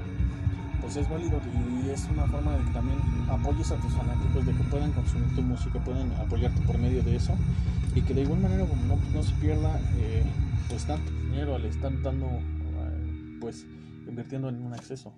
pues 0.83 0.97
es 0.97 1.09
válido 1.09 1.39
y 1.81 1.89
es 1.89 2.07
una 2.11 2.25
forma 2.27 2.51
de 2.57 2.65
que 2.65 2.71
también 2.71 2.99
apoyes 3.29 3.71
a 3.71 3.77
tus 3.77 3.93
fanáticos, 3.93 4.45
de 4.45 4.53
que 4.53 4.63
puedan 4.63 4.91
consumir 4.91 5.33
tu 5.33 5.41
música, 5.41 5.79
puedan 5.79 6.11
apoyarte 6.19 6.59
por 6.61 6.77
medio 6.77 7.01
de 7.01 7.15
eso 7.15 7.35
y 7.95 8.01
que 8.01 8.13
de 8.13 8.21
igual 8.21 8.41
manera 8.41 8.65
no, 8.87 8.97
no 9.13 9.23
se 9.23 9.33
pierda 9.35 9.79
eh, 9.97 10.23
pues 10.67 10.85
tanto 10.85 11.09
dinero 11.11 11.55
al 11.55 11.63
estar 11.65 11.89
dando 12.01 12.27
eh, 12.27 13.37
pues 13.39 13.65
invirtiendo 14.07 14.49
en 14.49 14.61
un 14.61 14.73
acceso. 14.73 15.13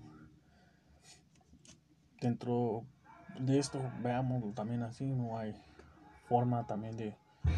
Dentro 2.22 2.84
de 3.39 3.57
esto, 3.57 3.81
veamos 4.03 4.53
también 4.53 4.84
así, 4.84 5.05
no 5.05 5.38
hay 5.38 5.55
forma 6.29 6.65
también 6.67 6.95
de 6.95 7.15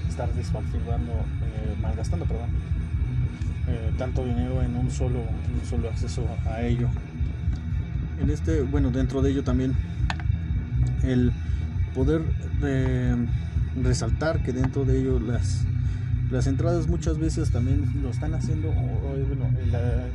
estar 0.07 0.33
desfalcando, 0.33 1.11
eh, 1.11 1.75
malgastando, 1.81 2.25
perdón, 2.25 2.49
eh, 3.67 3.93
tanto 3.97 4.23
dinero 4.25 4.61
en 4.61 4.75
un 4.75 4.89
solo, 4.89 5.19
un 5.19 5.65
solo 5.65 5.89
acceso 5.89 6.25
a 6.45 6.61
ello. 6.61 6.89
En 8.19 8.29
este, 8.29 8.61
bueno, 8.61 8.91
dentro 8.91 9.21
de 9.21 9.31
ello 9.31 9.43
también 9.43 9.73
el 11.03 11.31
poder 11.93 12.21
eh, 12.63 13.15
resaltar 13.81 14.43
que 14.43 14.53
dentro 14.53 14.85
de 14.85 14.99
ello 14.99 15.19
las, 15.19 15.65
las 16.31 16.47
entradas 16.47 16.87
muchas 16.87 17.17
veces 17.19 17.51
también 17.51 18.01
lo 18.01 18.09
están 18.09 18.33
haciendo, 18.33 18.69
bueno, 18.71 19.49
la, 19.71 20.07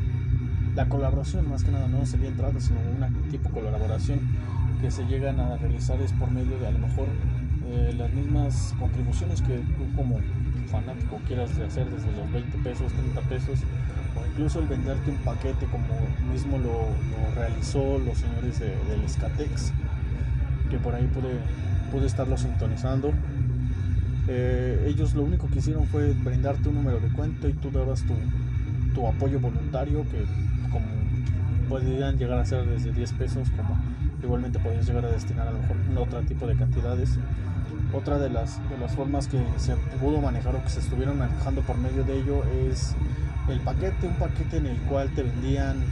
la, 0.75 0.88
colaboración 0.88 1.49
más 1.49 1.64
que 1.64 1.71
nada 1.71 1.88
no 1.88 2.04
sería 2.06 2.28
entrada, 2.28 2.61
sino 2.61 2.78
una 2.97 3.09
tipo 3.30 3.50
colaboración 3.50 4.21
que 4.80 4.90
se 4.90 5.06
llegan 5.06 5.38
a 5.38 5.56
realizar 5.56 6.00
es 6.00 6.12
por 6.12 6.30
medio 6.30 6.59
de 6.59 6.66
a 6.66 6.71
lo 6.73 6.80
mejor 6.80 7.06
eh, 7.66 7.95
las 7.97 8.12
mismas 8.12 8.75
contribuciones 8.78 9.40
que 9.42 9.57
tú 9.59 9.97
como 9.97 10.19
fanático 10.71 11.21
quieras 11.26 11.50
hacer 11.59 11.88
desde 11.90 12.11
los 12.12 12.33
20 12.33 12.59
pesos, 12.59 12.92
30 12.92 13.21
pesos 13.23 13.61
o 14.16 14.26
incluso 14.26 14.61
el 14.61 14.66
venderte 14.66 15.11
un 15.11 15.16
paquete 15.19 15.66
como 15.66 15.85
mismo 16.33 16.59
lo, 16.59 16.88
realizó 17.35 17.99
los 17.99 18.19
señores 18.19 18.59
del 18.59 19.04
Escatex 19.04 19.73
que 20.71 20.78
por 20.78 20.95
ahí 20.95 21.07
pude, 21.09 21.38
pude 21.90 22.07
estarlo 22.07 22.37
sintonizando. 22.37 23.12
Eh, 24.28 24.87
ellos 24.88 25.14
lo 25.14 25.23
único 25.23 25.49
que 25.49 25.59
hicieron 25.59 25.87
fue 25.87 26.12
brindarte 26.12 26.69
un 26.69 26.76
número 26.76 27.00
de 27.00 27.09
cuenta 27.09 27.49
y 27.49 27.52
tú 27.54 27.71
dabas 27.71 28.02
tu, 28.04 28.14
tu 28.95 29.07
apoyo 29.07 29.40
voluntario 29.40 30.04
que 30.11 30.25
como 30.71 30.87
podrían 31.69 32.16
llegar 32.19 32.38
a 32.38 32.45
ser 32.45 32.64
desde 32.66 32.92
10 32.92 33.12
pesos 33.14 33.49
como 33.57 33.78
igualmente 34.23 34.59
podías 34.59 34.87
llegar 34.87 35.04
a 35.04 35.11
destinar 35.11 35.49
a 35.49 35.52
lo 35.52 35.59
mejor 35.59 35.76
otro 35.97 36.21
tipo 36.23 36.47
de 36.47 36.54
cantidades 36.57 37.19
otra 37.92 38.18
de 38.18 38.30
las, 38.30 38.58
de 38.70 38.78
las 38.78 38.94
formas 38.94 39.28
que 39.28 39.42
se 39.56 39.76
pudo 40.00 40.20
manejar 40.20 40.56
o 40.56 40.62
que 40.62 40.70
se 40.70 40.80
estuvieron 40.80 41.18
manejando 41.18 41.61
por 41.62 41.76
medio 41.78 42.04
de 42.04 42.18
ello 42.18 42.42
es 42.70 42.94
el 43.49 43.61
paquete, 43.61 44.06
un 44.06 44.14
paquete 44.14 44.58
en 44.58 44.66
el 44.66 44.76
cual 44.82 45.11
te 45.14 45.22
vendían, 45.22 45.82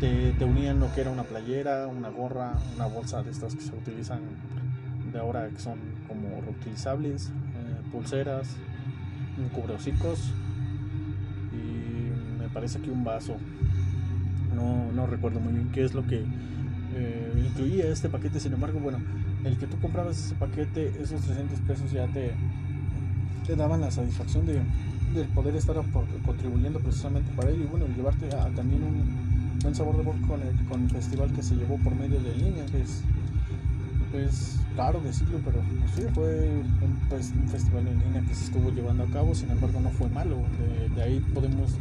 te, 0.00 0.32
te 0.32 0.44
unían 0.44 0.80
lo 0.80 0.92
que 0.92 1.02
era 1.02 1.10
una 1.10 1.22
playera, 1.22 1.86
una 1.86 2.08
gorra, 2.08 2.54
una 2.74 2.86
bolsa 2.86 3.22
de 3.22 3.30
estas 3.30 3.54
que 3.54 3.60
se 3.60 3.74
utilizan 3.74 4.20
de 5.12 5.18
ahora 5.18 5.48
que 5.48 5.58
son 5.58 5.78
como 6.08 6.40
reutilizables, 6.40 7.28
eh, 7.28 7.90
pulseras, 7.92 8.48
un 9.38 9.50
y 11.52 12.40
me 12.40 12.48
parece 12.48 12.80
que 12.80 12.90
un 12.90 13.04
vaso. 13.04 13.36
No, 14.54 14.90
no 14.92 15.06
recuerdo 15.06 15.38
muy 15.40 15.52
bien 15.52 15.70
qué 15.70 15.84
es 15.84 15.94
lo 15.94 16.06
que 16.06 16.24
eh, 16.94 17.44
incluía 17.46 17.86
este 17.88 18.08
paquete, 18.08 18.40
sin 18.40 18.54
embargo, 18.54 18.80
bueno, 18.80 18.98
el 19.46 19.56
que 19.56 19.66
tú 19.66 19.78
comprabas 19.78 20.18
ese 20.18 20.34
paquete, 20.34 20.92
esos 21.00 21.20
300 21.22 21.60
pesos 21.60 21.92
ya 21.92 22.06
te, 22.08 22.32
te 23.46 23.54
daban 23.54 23.80
la 23.80 23.90
satisfacción 23.90 24.44
de, 24.46 24.60
poder 25.34 25.56
estar 25.56 25.76
contribuyendo 26.26 26.78
precisamente 26.80 27.30
para 27.34 27.50
ello. 27.50 27.62
Y 27.62 27.66
bueno, 27.66 27.86
llevarte 27.96 28.26
a, 28.34 28.48
también 28.50 28.82
un 28.82 29.58
buen 29.62 29.74
sabor 29.74 29.96
de 29.96 30.02
boca 30.02 30.18
con 30.26 30.42
el, 30.42 30.54
con 30.68 30.82
el 30.82 30.90
festival 30.90 31.32
que 31.32 31.42
se 31.42 31.54
llevó 31.54 31.78
por 31.78 31.94
medio 31.94 32.20
de 32.20 32.34
línea, 32.34 32.66
que 32.66 32.82
es, 32.82 33.02
es 34.14 34.60
claro 34.74 35.00
decirlo, 35.00 35.38
pero 35.44 35.60
pues, 35.60 35.90
sí, 35.94 36.02
fue 36.12 36.50
un, 36.82 37.00
pues, 37.08 37.32
un, 37.40 37.48
festival 37.48 37.86
en 37.86 37.98
línea 38.00 38.22
que 38.22 38.34
se 38.34 38.44
estuvo 38.46 38.70
llevando 38.70 39.04
a 39.04 39.06
cabo, 39.06 39.34
sin 39.34 39.50
embargo 39.50 39.80
no 39.80 39.90
fue 39.90 40.08
malo, 40.10 40.36
de, 40.94 41.02
ahí 41.02 41.20
podemos 41.32 41.72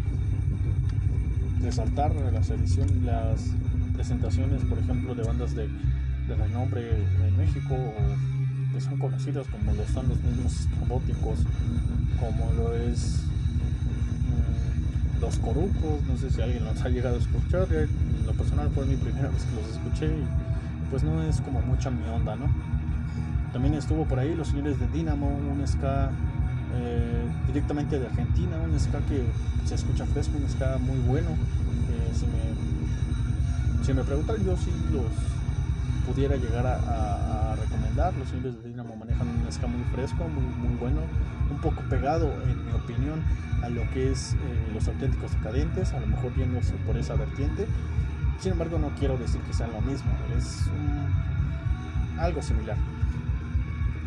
resaltar 1.62 2.16
las 2.16 2.50
ediciones, 2.52 2.96
las 3.04 3.42
presentaciones, 3.94 4.62
por 4.64 4.78
ejemplo, 4.78 5.16
de 5.16 5.24
bandas 5.24 5.56
de 5.56 5.68
de 6.28 6.36
renombre 6.36 7.06
México 7.38 7.74
o 7.74 8.74
que 8.74 8.82
son 8.82 8.98
conocidas 8.98 9.48
como 9.48 9.74
lo 9.74 9.86
son 9.88 10.10
los 10.10 10.20
mismos 10.22 10.68
robóticos 10.82 11.40
como 12.20 12.52
lo 12.54 12.74
es 12.74 13.22
mm, 14.28 15.22
los 15.22 15.38
corucos, 15.40 16.04
no 16.08 16.18
sé 16.18 16.30
si 16.30 16.42
alguien 16.42 16.66
los 16.66 16.82
ha 16.82 16.90
llegado 16.90 17.16
a 17.16 17.20
escuchar, 17.20 17.68
en 17.72 18.26
lo 18.26 18.34
personal 18.34 18.70
fue 18.74 18.86
mi 18.86 18.96
primera 18.96 19.30
vez 19.34 19.44
que 19.44 19.56
los 19.56 19.70
escuché 19.72 20.08
y 20.08 20.26
pues 20.90 21.04
no 21.04 21.24
es 21.24 21.42
como 21.42 21.62
mucha 21.62 21.90
mi 21.90 22.08
onda, 22.10 22.36
¿no? 22.36 22.48
También 23.54 23.76
estuvo 23.76 24.06
por 24.06 24.20
ahí 24.20 24.36
los 24.36 24.50
señores 24.50 24.80
de 24.80 24.88
Dynamo, 24.88 25.28
un 25.28 25.66
ska 25.66 26.12
eh, 26.76 27.26
directamente 27.48 28.00
de 28.00 28.08
Argentina, 28.08 28.58
un 28.58 28.78
ska 28.80 29.00
que 29.08 29.24
se 29.66 29.76
escucha 29.76 30.06
fresco, 30.06 30.34
un 30.38 30.50
ska 30.50 30.78
muy 30.78 30.98
bueno. 31.08 31.30
Eh, 31.30 32.12
si, 32.14 32.26
me, 32.26 33.86
si 33.86 33.94
me 33.94 34.04
preguntan, 34.04 34.36
yo 34.44 34.58
sí 34.58 34.72
los 34.92 35.35
pudiera 36.06 36.36
llegar 36.36 36.66
a, 36.66 37.56
recomendar. 37.56 38.14
Los 38.16 38.30
señores 38.30 38.62
de 38.62 38.70
Dinamo 38.70 38.96
manejan 38.96 39.28
un 39.28 39.52
ska 39.52 39.68
muy 39.68 39.84
fresco, 39.94 40.28
muy, 40.28 40.44
muy 40.44 40.78
bueno, 40.78 41.02
un 41.50 41.58
poco 41.60 41.82
pegado, 41.90 42.32
en 42.44 42.66
mi 42.66 42.72
opinión, 42.74 43.22
a 43.64 43.70
lo 43.70 43.90
que 43.92 44.12
es 44.12 44.34
eh, 44.34 44.38
los 44.74 44.88
auténticos 44.88 45.32
decadentes, 45.32 45.94
a 45.94 46.00
lo 46.00 46.08
mejor 46.08 46.34
yéndose 46.36 46.74
por 46.86 46.98
esa 46.98 47.16
vertiente. 47.16 47.66
Sin 48.40 48.52
embargo, 48.52 48.78
no 48.78 48.90
quiero 49.00 49.18
decir 49.18 49.40
que 49.42 49.54
sean 49.54 49.72
lo 49.72 49.82
mismo, 49.82 50.12
es 50.38 50.66
algo 52.20 52.42
similar. 52.42 52.78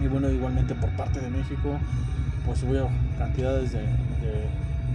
Y 0.00 0.06
bueno, 0.06 0.30
igualmente 0.30 0.74
por 0.74 0.90
parte 0.90 1.20
de 1.20 1.30
México, 1.30 1.78
pues 2.46 2.62
hubo 2.62 2.88
cantidades 3.18 3.72
de, 3.72 3.84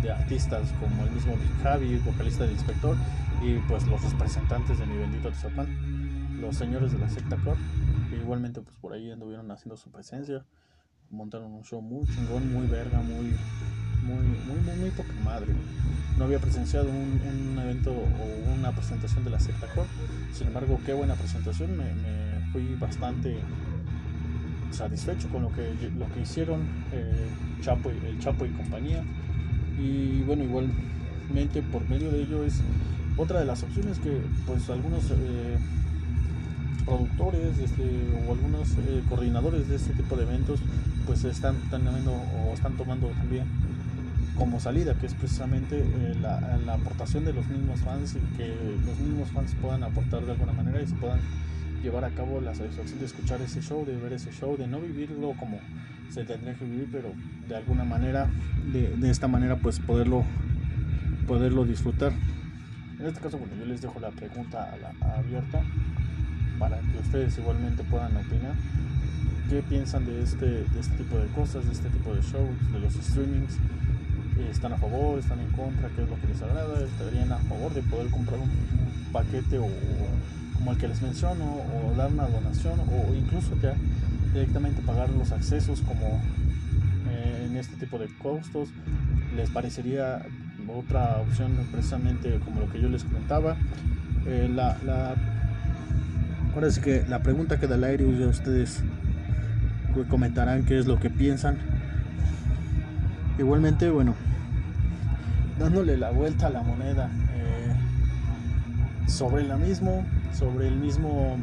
de, 0.01 0.11
artistas 0.11 0.61
como 0.79 1.03
el 1.05 1.11
mismo 1.11 1.35
Javi, 1.63 1.97
vocalista 2.05 2.43
del 2.43 2.53
Inspector, 2.53 2.95
y 3.41 3.57
pues 3.67 3.87
los 3.87 4.01
representantes 4.03 4.79
de 4.79 4.85
mi 4.85 4.97
bendito 4.97 5.29
Tizapán 5.29 5.67
los 6.43 6.57
señores 6.57 6.91
de 6.91 6.99
la 6.99 7.09
secta 7.09 7.37
Core, 7.37 7.57
que 8.09 8.17
igualmente 8.17 8.61
pues 8.61 8.75
por 8.75 8.91
ahí 8.91 9.09
anduvieron 9.09 9.49
haciendo 9.49 9.77
su 9.77 9.89
presencia, 9.89 10.43
montaron 11.09 11.53
un 11.53 11.63
show 11.63 11.81
muy 11.81 12.05
chingón, 12.05 12.51
muy 12.51 12.67
verga, 12.67 12.99
muy, 12.99 13.33
muy, 14.03 14.25
muy, 14.47 14.59
muy, 14.59 14.75
muy 14.77 14.89
poca 14.91 15.13
madre. 15.23 15.53
No 16.17 16.25
había 16.25 16.39
presenciado 16.39 16.89
un, 16.89 17.57
evento 17.57 17.91
o 17.91 18.53
una 18.59 18.73
presentación 18.73 19.23
de 19.23 19.29
la 19.29 19.39
secta 19.39 19.67
Core, 19.67 19.87
sin 20.33 20.47
embargo, 20.47 20.79
qué 20.85 20.93
buena 20.93 21.15
presentación, 21.15 21.77
me, 21.77 21.85
fui 22.51 22.75
bastante 22.75 23.37
satisfecho 24.71 25.29
con 25.29 25.43
lo 25.43 25.51
que, 25.53 25.73
lo 25.97 26.11
que 26.13 26.21
hicieron 26.21 26.61
eh, 26.91 27.29
Chapo 27.61 27.89
y, 27.89 28.05
el 28.05 28.19
Chapo 28.19 28.45
y 28.45 28.49
compañía. 28.49 29.01
Y 29.79 30.21
bueno, 30.23 30.43
igualmente 30.43 31.61
por 31.71 31.87
medio 31.89 32.11
de 32.11 32.23
ello 32.23 32.43
es 32.43 32.61
otra 33.15 33.39
de 33.39 33.45
las 33.45 33.63
opciones 33.63 33.99
que 33.99 34.21
pues 34.45 34.69
algunos 34.69 35.09
eh, 35.11 35.57
productores 36.85 37.57
este, 37.59 37.83
o 38.27 38.31
algunos 38.33 38.71
eh, 38.71 39.03
coordinadores 39.09 39.67
de 39.69 39.75
este 39.75 39.93
tipo 39.93 40.15
de 40.15 40.23
eventos 40.23 40.59
pues 41.05 41.23
están, 41.23 41.55
están, 41.57 41.87
o 41.87 42.53
están 42.53 42.73
tomando 42.73 43.07
también 43.07 43.45
como 44.37 44.59
salida, 44.59 44.95
que 44.95 45.05
es 45.05 45.13
precisamente 45.13 45.79
eh, 45.79 46.15
la, 46.19 46.57
la, 46.65 46.73
aportación 46.73 47.25
de 47.25 47.33
los 47.33 47.47
mismos 47.47 47.79
fans 47.81 48.15
y 48.15 48.37
que 48.37 48.47
los 48.85 48.97
mismos 48.99 49.29
fans 49.29 49.55
puedan 49.61 49.83
aportar 49.83 50.25
de 50.25 50.31
alguna 50.31 50.53
manera 50.53 50.81
y 50.81 50.87
se 50.87 50.95
puedan 50.95 51.19
llevar 51.83 52.05
a 52.05 52.09
cabo 52.09 52.41
la 52.41 52.55
satisfacción 52.55 52.99
de 52.99 53.05
escuchar 53.05 53.41
ese 53.41 53.61
show, 53.61 53.85
de 53.85 53.95
ver 53.97 54.13
ese 54.13 54.31
show, 54.31 54.57
de 54.57 54.67
no 54.67 54.79
vivirlo 54.79 55.33
como 55.39 55.59
se 56.09 56.23
tendría 56.23 56.53
que 56.55 56.65
vivir, 56.65 56.89
pero 56.91 57.11
de 57.47 57.55
alguna 57.55 57.83
manera, 57.83 58.29
de, 58.71 58.95
de 58.95 59.09
esta 59.09 59.27
manera 59.27 59.57
pues 59.57 59.79
poderlo, 59.79 60.23
poderlo 61.27 61.65
disfrutar. 61.65 62.13
En 62.99 63.05
este 63.07 63.19
caso, 63.19 63.37
bueno, 63.37 63.53
yo 63.59 63.65
les 63.65 63.81
dejo 63.81 63.99
la 63.99 64.11
pregunta 64.11 64.71
a 64.71 64.77
la, 64.77 65.15
abierta 65.17 65.61
para 66.59 66.79
que 66.79 66.97
ustedes 66.99 67.37
igualmente 67.37 67.83
puedan 67.83 68.15
opinar 68.17 68.55
qué 69.49 69.61
piensan 69.61 70.05
de 70.05 70.23
este, 70.23 70.45
de 70.45 70.79
este 70.79 70.95
tipo 70.97 71.17
de 71.17 71.27
cosas, 71.27 71.65
de 71.65 71.71
este 71.71 71.89
tipo 71.89 72.13
de 72.13 72.21
shows, 72.21 72.71
de 72.71 72.79
los 72.79 72.93
streamings. 72.93 73.57
¿Están 74.49 74.73
a 74.73 74.77
favor? 74.77 75.19
¿Están 75.19 75.39
en 75.39 75.51
contra? 75.51 75.89
¿Qué 75.89 76.03
es 76.03 76.09
lo 76.09 76.19
que 76.19 76.27
les 76.27 76.41
agrada? 76.41 76.83
¿Estarían 76.83 77.31
a 77.31 77.37
favor 77.37 77.73
de 77.73 77.81
poder 77.83 78.09
comprar 78.09 78.39
un, 78.39 78.49
paquete 79.11 79.59
o, 79.59 79.67
como 80.55 80.71
el 80.71 80.77
que 80.77 80.87
les 80.87 81.01
menciono 81.01 81.45
o 81.45 81.93
dar 81.95 82.11
una 82.11 82.27
donación 82.27 82.79
o 82.79 83.13
incluso 83.13 83.55
ya 83.61 83.75
directamente 84.33 84.81
pagar 84.81 85.09
los 85.11 85.31
accesos 85.31 85.81
como 85.81 86.19
eh, 87.11 87.47
en 87.47 87.57
este 87.57 87.75
tipo 87.75 87.99
de 87.99 88.07
costos? 88.21 88.69
¿Les 89.35 89.49
parecería 89.49 90.25
otra 90.67 91.17
opción 91.21 91.51
precisamente 91.71 92.39
como 92.43 92.61
lo 92.61 92.71
que 92.71 92.81
yo 92.81 92.89
les 92.89 93.03
comentaba? 93.03 93.55
Eh, 94.25 94.49
la, 94.51 94.77
la 94.83 95.15
Ahora 96.53 96.69
sí 96.69 96.81
que 96.81 97.03
la 97.09 97.19
pregunta 97.23 97.59
queda 97.59 97.75
al 97.75 97.83
aire 97.83 98.05
y 98.05 98.23
ustedes 98.23 98.83
comentarán 100.09 100.65
qué 100.65 100.77
es 100.77 100.85
lo 100.85 100.99
que 100.99 101.09
piensan. 101.09 101.57
Igualmente, 103.39 103.89
bueno, 103.89 104.13
dándole 105.57 105.97
la 105.97 106.11
vuelta 106.11 106.47
a 106.47 106.49
la 106.51 106.61
moneda 106.61 107.09
eh, 107.35 107.73
sobre 109.07 109.43
la 109.43 109.57
mismo, 109.57 110.05
sobre 110.31 110.67
el 110.67 110.75
mismo 110.75 111.37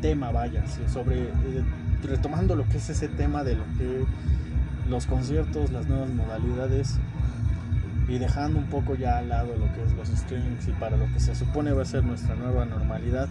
tema, 0.00 0.30
vaya, 0.30 0.62
sobre 0.88 1.22
eh, 1.22 1.28
retomando 2.04 2.54
lo 2.54 2.68
que 2.68 2.78
es 2.78 2.88
ese 2.90 3.08
tema 3.08 3.44
de 3.44 3.56
lo 3.56 3.64
que 3.78 4.04
los 4.88 5.06
conciertos, 5.06 5.70
las 5.70 5.86
nuevas 5.86 6.10
modalidades. 6.10 6.98
Y 8.10 8.18
dejando 8.18 8.58
un 8.58 8.66
poco 8.66 8.96
ya 8.96 9.18
al 9.18 9.28
lado 9.28 9.56
lo 9.56 9.72
que 9.72 9.84
es 9.84 9.92
los 9.92 10.08
streamings 10.08 10.66
y 10.66 10.72
para 10.72 10.96
lo 10.96 11.06
que 11.12 11.20
se 11.20 11.34
supone 11.34 11.72
va 11.72 11.82
a 11.82 11.86
ser 11.86 12.04
nuestra 12.04 12.34
nueva 12.34 12.64
normalidad, 12.64 13.28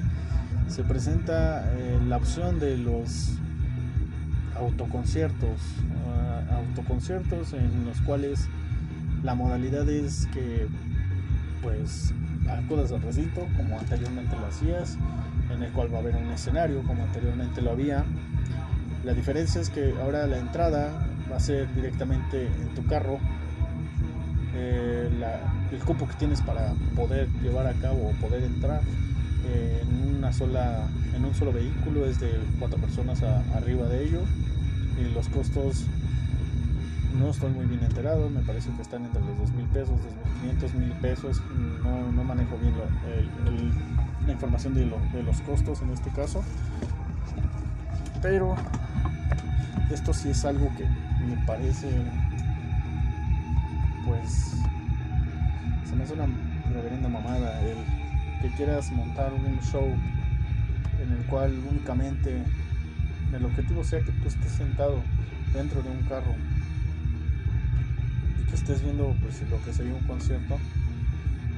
se 0.68 0.84
presenta 0.84 1.70
eh, 1.74 2.00
la 2.08 2.16
opción 2.16 2.60
de 2.60 2.78
los 2.78 3.34
autoconciertos, 4.56 5.60
uh, 6.06 6.54
autoconciertos 6.56 7.54
en 7.54 7.86
los 7.86 8.00
cuales 8.02 8.48
la 9.22 9.36
modalidad 9.36 9.90
es 9.90 10.28
que 10.28 10.68
pues 11.62 12.14
acudas 12.50 12.92
al 12.94 13.02
recinto 13.02 13.46
como 13.58 13.78
anteriormente 13.78 14.36
lo 14.38 14.46
hacías, 14.46 14.98
en 15.54 15.62
el 15.62 15.72
cual 15.74 15.94
va 15.94 15.98
a 15.98 16.02
haber 16.02 16.16
un 16.16 16.32
escenario 16.32 16.84
como 16.84 17.04
anteriormente 17.04 17.62
lo 17.62 17.72
había. 17.72 18.06
La 19.04 19.14
diferencia 19.14 19.60
es 19.60 19.70
que 19.70 19.94
ahora 20.02 20.26
la 20.26 20.38
entrada 20.38 21.06
va 21.30 21.36
a 21.36 21.40
ser 21.40 21.74
directamente 21.76 22.48
en 22.48 22.74
tu 22.76 22.86
carro. 22.86 23.20
Eh, 24.60 25.10
el 25.72 25.80
cupo 25.80 26.08
que 26.08 26.16
tienes 26.16 26.42
para 26.42 26.74
poder 26.96 27.30
llevar 27.42 27.68
a 27.68 27.74
cabo 27.74 28.10
o 28.10 28.12
poder 28.14 28.44
entrar 28.44 28.82
eh, 29.46 29.84
en 29.84 30.18
una 30.18 30.34
sola 30.34 30.88
en 31.16 31.24
un 31.24 31.34
solo 31.34 31.54
vehículo 31.54 32.06
es 32.06 32.20
de 32.20 32.32
cuatro 32.60 32.78
personas 32.80 33.24
arriba 33.24 33.88
de 33.88 34.04
ello. 34.04 34.22
Y 35.00 35.14
los 35.14 35.30
costos 35.30 35.86
no 37.18 37.30
estoy 37.30 37.52
muy 37.52 37.66
bien 37.66 37.84
enterado, 37.84 38.30
me 38.30 38.42
parece 38.42 38.70
que 38.72 38.82
están 38.82 39.06
entre 39.06 39.22
los 39.22 39.38
2 39.40 39.52
mil 39.52 39.66
pesos, 39.68 39.96
2.500 40.44 40.74
mil 40.74 40.92
pesos, 41.00 41.42
no, 41.84 42.12
no, 42.12 42.24
manejo 42.24 42.58
bien 42.58 42.74
la 44.26 44.32
información 44.32 44.74
de, 44.74 44.86
de 44.86 45.24
los 45.24 45.42
costos 45.42 45.82
en 45.82 45.90
este 45.92 46.10
caso, 46.12 46.44
pero 48.22 48.56
esto 49.92 50.14
sí 50.14 50.30
es 50.30 50.46
algo 50.46 50.70
que 50.78 50.84
me 51.26 51.46
parece, 51.46 51.88
pues, 54.10 54.56
se 55.88 55.96
me 55.96 56.04
hace 56.04 56.14
una 56.14 56.28
reverenda 56.74 57.10
mamada 57.10 57.62
el 57.62 57.78
que 58.42 58.50
quieras 58.56 58.92
montar 58.92 59.32
un 59.34 59.60
show 59.62 59.86
en 61.02 61.12
el 61.12 61.26
cual 61.28 61.54
únicamente 61.70 62.44
el 63.32 63.46
objetivo 63.46 63.84
sea 63.84 64.00
que 64.02 64.12
tú 64.12 64.28
estés 64.28 64.52
sentado 64.52 65.00
dentro 65.54 65.84
de 65.84 65.90
un 65.90 66.02
carro 66.08 66.34
y 68.40 68.50
que 68.50 68.56
estés 68.56 68.82
viendo 68.82 69.16
pues 69.22 69.48
lo 69.48 69.64
que 69.64 69.74
sería 69.74 69.94
un 69.94 70.08
concierto. 70.08 70.58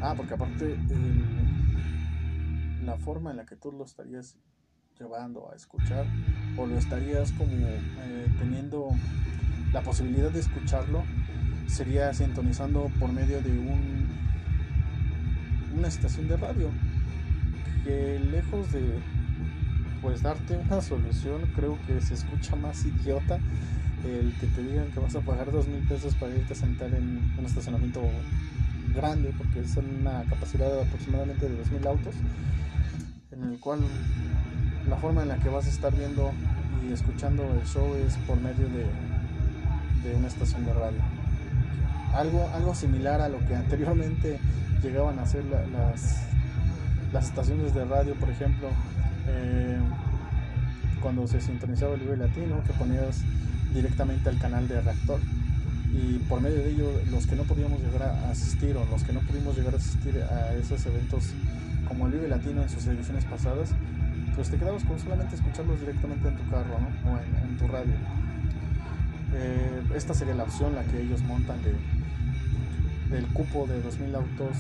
Ah 0.02 0.14
porque 0.18 0.34
aparte 0.34 0.76
la 2.84 2.98
forma 2.98 3.32
en 3.32 3.38
la 3.38 3.46
que 3.46 3.56
tú 3.56 3.72
lo 3.72 3.86
estarías 3.86 4.36
llevando 5.00 5.50
a 5.52 5.56
escuchar 5.56 6.06
o 6.58 6.66
lo 6.66 6.78
estarías 6.78 7.32
como 7.32 7.52
eh, 7.54 8.28
teniendo 8.40 8.90
la 9.72 9.82
posibilidad 9.82 10.30
de 10.32 10.42
escucharlo 10.42 11.04
sería 11.68 12.14
sintonizando 12.14 12.90
por 13.00 13.12
medio 13.12 13.42
de 13.42 13.52
un 13.52 14.08
una 15.78 15.88
estación 15.88 16.28
de 16.28 16.38
radio 16.38 16.70
que 17.84 18.20
lejos 18.20 18.72
de 18.72 19.00
pues 20.02 20.22
darte 20.22 20.58
una 20.58 20.82
solución 20.82 21.42
creo 21.56 21.78
que 21.88 22.02
se 22.02 22.14
escucha 22.14 22.56
más 22.56 22.86
idiota 22.86 23.40
el 24.04 24.34
que 24.40 24.48
te 24.48 24.64
digan 24.64 24.92
que 24.92 25.00
vas 25.00 25.16
a 25.16 25.22
pagar 25.22 25.52
dos 25.52 25.68
mil 25.68 25.88
pesos 25.88 26.16
para 26.16 26.34
irte 26.34 26.54
a 26.54 26.56
sentar 26.56 26.94
en 26.94 27.22
un 27.38 27.46
estacionamiento 27.46 28.02
grande 28.96 29.34
porque 29.38 29.60
es 29.60 29.78
una 29.78 30.24
capacidad 30.30 30.72
de 30.72 30.82
aproximadamente 30.82 31.48
de 31.48 31.56
dos 31.56 31.72
mil 31.72 31.86
autos 31.88 32.16
en 33.32 33.44
el 33.44 33.60
cual 33.60 33.80
la 34.90 34.98
forma 34.98 35.22
en 35.22 35.30
la 35.30 35.38
que 35.38 35.50
vas 35.50 35.68
a 35.68 35.70
estar 35.70 35.96
viendo 35.96 36.32
y 36.88 36.92
escuchando 36.92 37.44
el 37.44 37.66
show 37.68 37.96
es 37.96 38.18
por 38.28 38.40
medio 38.42 38.68
de, 38.70 38.86
de 40.04 40.16
una 40.16 40.28
estación 40.28 40.66
de 40.66 40.74
radio 40.74 41.11
algo, 42.14 42.50
algo 42.54 42.76
similar 42.76 43.22
a 43.22 43.30
lo 43.30 43.40
que 43.48 43.56
anteriormente 43.64 44.40
llegaban 44.82 45.20
a 45.20 45.24
hacer 45.24 45.44
las, 45.46 46.24
las 47.14 47.26
estaciones 47.26 47.74
de 47.74 47.86
radio 47.86 48.16
por 48.16 48.30
ejemplo 48.30 48.70
eh, 49.28 49.78
cuando 51.02 51.28
se 51.28 51.42
sintonizaba 51.42 51.96
el 51.96 52.02
Vive 52.02 52.18
Latino, 52.18 52.64
que 52.64 52.74
ponías 52.74 53.22
directamente 53.74 54.30
al 54.30 54.38
canal 54.38 54.68
de 54.68 54.82
reactor. 54.82 55.20
Y 55.94 56.20
por 56.30 56.40
medio 56.40 56.58
de 56.58 56.70
ello, 56.70 56.90
los 57.10 57.28
que 57.28 57.36
no 57.36 57.44
podíamos 57.44 57.82
llegar 57.82 58.04
a 58.04 58.30
asistir 58.30 58.78
o 58.78 58.86
los 58.86 59.04
que 59.04 59.12
no 59.12 59.20
pudimos 59.22 59.58
llegar 59.58 59.74
a 59.74 59.78
asistir 59.78 60.22
a 60.24 60.54
esos 60.54 60.86
eventos 60.86 61.34
como 61.88 62.06
el 62.06 62.14
Vive 62.14 62.28
Latino 62.30 62.62
en 62.62 62.70
sus 62.70 62.86
ediciones 62.88 63.26
pasadas, 63.26 63.72
pues 64.36 64.50
te 64.50 64.58
quedabas 64.58 64.84
con 64.86 64.98
solamente 65.00 65.36
escucharlos 65.36 65.80
directamente 65.82 66.30
en 66.30 66.38
tu 66.38 66.50
carro 66.50 66.76
o 66.76 67.48
en, 67.50 67.58
tu 67.58 67.68
radio. 67.68 67.94
Eh, 69.34 69.82
esta 69.96 70.14
sería 70.14 70.36
la 70.36 70.44
opción, 70.44 70.76
la 70.76 70.84
que 70.84 71.02
ellos 71.02 71.22
montan 71.24 71.62
de, 71.64 71.74
del 73.12 73.28
cupo 73.28 73.68
de 73.68 73.84
2.000 73.84 74.16
autos 74.16 74.58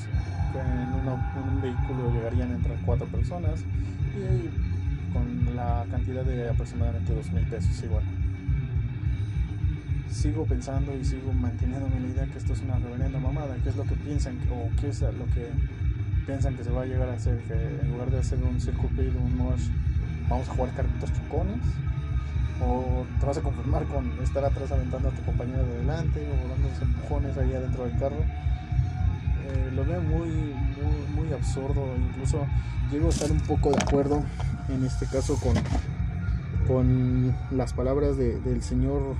en, 0.59 1.53
un 1.53 1.61
vehículo 1.61 2.11
llegarían 2.13 2.51
entre 2.51 2.73
cuatro 2.85 3.07
personas 3.07 3.61
y 4.15 5.13
con 5.13 5.55
la 5.55 5.85
cantidad 5.89 6.23
de 6.23 6.49
aproximadamente 6.49 7.13
dos 7.13 7.31
mil 7.31 7.45
pesos 7.47 7.83
igual. 7.83 8.03
Sigo 10.09 10.45
pensando 10.45 10.95
y 10.95 11.03
sigo 11.05 11.31
manteniendo 11.33 11.87
mi 11.87 12.11
idea 12.11 12.25
que 12.25 12.37
esto 12.37 12.53
es 12.53 12.61
una 12.61 12.77
reverenda 12.79 13.19
mamada, 13.19 13.55
que 13.63 13.69
es 13.69 13.75
lo 13.75 13.83
que 13.83 13.95
piensan 13.95 14.37
o 14.51 14.69
qué 14.79 14.89
es 14.89 15.01
lo 15.01 15.25
que 15.33 15.49
piensan 16.25 16.55
que 16.55 16.63
se 16.63 16.69
va 16.69 16.83
a 16.83 16.85
llegar 16.85 17.09
a 17.09 17.13
hacer, 17.13 17.39
que 17.43 17.53
en 17.53 17.91
lugar 17.91 18.11
de 18.11 18.19
hacer 18.19 18.39
un 18.43 18.59
circuit 18.59 18.91
un 19.15 19.37
mosh, 19.37 19.69
vamos 20.29 20.47
a 20.49 20.53
jugar 20.53 20.73
carritos 20.75 21.11
chocones 21.13 21.59
o 22.63 23.05
te 23.19 23.25
vas 23.25 23.37
a 23.37 23.41
conformar 23.41 23.85
con 23.85 24.11
estar 24.21 24.45
atrás 24.45 24.71
aventando 24.71 25.09
a 25.09 25.11
tu 25.11 25.23
compañero 25.23 25.65
de 25.65 25.77
delante 25.79 26.19
o 26.19 26.47
dándose 26.47 26.83
empujones 26.83 27.37
ahí 27.37 27.53
adentro 27.53 27.85
del 27.85 27.97
carro 27.97 28.23
eh, 29.51 29.71
lo 29.75 29.83
veo 29.85 30.01
muy, 30.01 30.29
muy, 30.29 31.25
muy 31.25 31.33
absurdo. 31.33 31.83
Incluso 31.97 32.45
llego 32.91 33.07
a 33.07 33.09
estar 33.09 33.31
un 33.31 33.41
poco 33.41 33.71
de 33.71 33.77
acuerdo 33.81 34.23
en 34.69 34.85
este 34.85 35.05
caso 35.07 35.37
con, 35.39 35.55
con 36.67 37.35
las 37.51 37.73
palabras 37.73 38.17
del 38.17 38.61
señor 38.61 39.15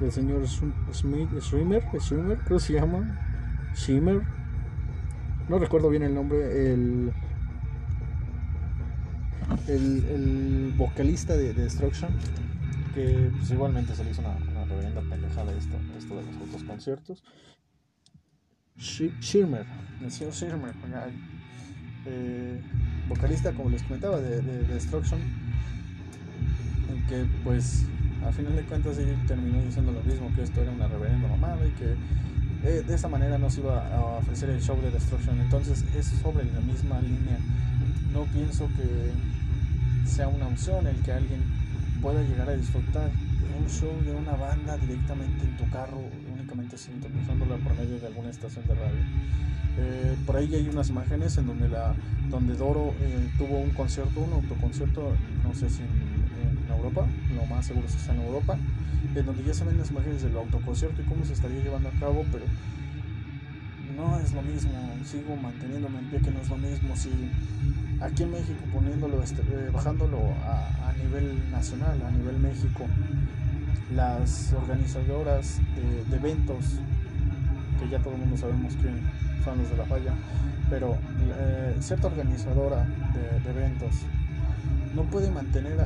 del 0.00 0.10
señor 0.10 0.44
Smith, 0.92 1.30
Streamer, 1.40 1.84
creo 2.44 2.58
que 2.58 2.64
se 2.64 2.72
llama, 2.72 3.16
Shimmer, 3.76 4.22
no 5.48 5.58
recuerdo 5.60 5.88
bien 5.88 6.02
el 6.02 6.14
nombre, 6.14 6.72
el, 6.72 7.12
el, 9.68 10.72
vocalista 10.76 11.36
de, 11.36 11.52
Destruction, 11.52 12.10
que 12.94 13.30
pues, 13.36 13.50
igualmente 13.50 13.94
se 13.94 14.04
le 14.04 14.10
hizo 14.10 14.20
una, 14.20 14.36
una 14.50 14.64
reverenda 14.64 15.00
pendejada 15.02 15.52
esto, 15.52 15.76
esto 15.98 16.16
de 16.16 16.22
los 16.22 16.36
otros 16.48 16.64
conciertos, 16.64 17.22
Schirmer, 18.78 19.64
el 20.02 20.10
señor 20.10 20.32
Schirmer, 20.32 20.74
eh, 22.06 22.60
vocalista, 23.08 23.52
como 23.52 23.70
les 23.70 23.82
comentaba, 23.84 24.20
de, 24.20 24.40
Destruction, 24.40 25.20
en 26.90 27.06
que 27.06 27.24
pues 27.44 27.86
a 28.26 28.32
final 28.32 28.56
de 28.56 28.62
cuentas 28.62 28.98
ella 28.98 29.14
terminó 29.26 29.62
diciendo 29.62 29.92
lo 29.92 30.02
mismo, 30.02 30.32
que 30.34 30.42
esto 30.42 30.60
era 30.60 30.72
una 30.72 30.88
reverenda 30.88 31.28
mamada 31.28 31.64
y 31.66 31.70
que 31.72 31.94
eh, 32.64 32.82
de 32.82 32.94
esta 32.94 33.08
manera 33.08 33.38
nos 33.38 33.56
iba 33.58 33.86
a 33.94 34.00
ofrecer 34.00 34.50
el 34.50 34.60
show 34.60 34.80
de 34.80 34.90
Destruction. 34.90 35.40
Entonces 35.40 35.84
es 35.96 36.06
sobre 36.06 36.44
la 36.44 36.60
misma 36.60 37.00
línea. 37.00 37.38
No 38.12 38.24
pienso 38.24 38.68
que 38.76 39.12
sea 40.04 40.28
una 40.28 40.48
opción 40.48 40.86
el 40.86 40.96
que 41.02 41.12
alguien 41.12 41.42
pueda 42.00 42.22
llegar 42.22 42.48
a 42.50 42.56
disfrutar 42.56 43.10
un 43.58 43.68
show 43.68 43.92
de 44.04 44.12
una 44.12 44.32
banda 44.32 44.76
directamente 44.78 45.44
en 45.44 45.56
tu 45.56 45.68
carro, 45.70 46.00
únicamente 46.32 46.76
sintonizándola 46.76 47.56
por 47.56 47.76
medio 47.76 47.98
de 47.98 48.06
alguna 48.06 48.30
estación 48.30 48.66
de 48.66 48.74
radio. 48.74 49.02
Eh, 49.78 50.16
por 50.26 50.36
ahí 50.36 50.54
hay 50.54 50.68
unas 50.68 50.88
imágenes 50.88 51.36
en 51.38 51.46
donde 51.46 51.68
la 51.68 51.94
donde 52.30 52.54
Doro 52.54 52.94
eh, 53.00 53.28
tuvo 53.38 53.58
un 53.58 53.70
concierto, 53.70 54.20
un 54.20 54.32
autoconcierto, 54.32 55.12
no 55.42 55.54
sé 55.54 55.68
si 55.70 55.82
en, 55.82 56.14
Europa, 56.70 57.06
lo 57.34 57.46
más 57.46 57.66
seguro 57.66 57.86
es 57.86 57.92
que 57.92 58.00
está 58.00 58.14
en 58.14 58.20
Europa, 58.20 58.58
en 59.14 59.26
donde 59.26 59.44
ya 59.44 59.54
se 59.54 59.64
ven 59.64 59.78
las 59.78 59.90
imágenes 59.90 60.22
del 60.22 60.36
autoconcierto 60.36 61.00
y 61.00 61.04
cómo 61.04 61.24
se 61.24 61.32
estaría 61.32 61.62
llevando 61.62 61.88
a 61.88 61.92
cabo, 61.92 62.26
pero 62.32 62.44
no 63.96 64.18
es 64.18 64.32
lo 64.32 64.42
mismo, 64.42 64.72
sigo 65.04 65.36
manteniéndome 65.36 65.98
en 65.98 66.10
pie 66.10 66.20
que 66.20 66.30
no 66.30 66.40
es 66.40 66.48
lo 66.48 66.56
mismo, 66.56 66.96
si 66.96 67.10
aquí 68.00 68.22
en 68.24 68.32
México 68.32 68.60
poniéndolo, 68.72 69.22
este, 69.22 69.42
eh, 69.42 69.70
bajándolo 69.72 70.18
a, 70.18 70.92
nivel 71.02 71.50
nacional, 71.50 72.00
a 72.02 72.10
nivel 72.10 72.38
México, 72.38 72.86
las 73.94 74.52
organizadoras 74.52 75.60
de, 76.08 76.16
eventos, 76.16 76.78
que 77.80 77.88
ya 77.88 77.98
todo 77.98 78.14
el 78.14 78.20
mundo 78.20 78.36
sabemos 78.36 78.74
quién 78.80 79.00
son 79.44 79.58
los 79.58 79.70
de 79.70 79.76
la 79.76 79.84
falla, 79.84 80.14
pero 80.70 80.96
eh, 81.38 81.76
cierta 81.80 82.06
organizadora 82.06 82.86
de, 83.12 83.50
eventos 83.50 83.94
no 84.94 85.02
puede 85.02 85.30
mantener 85.30 85.76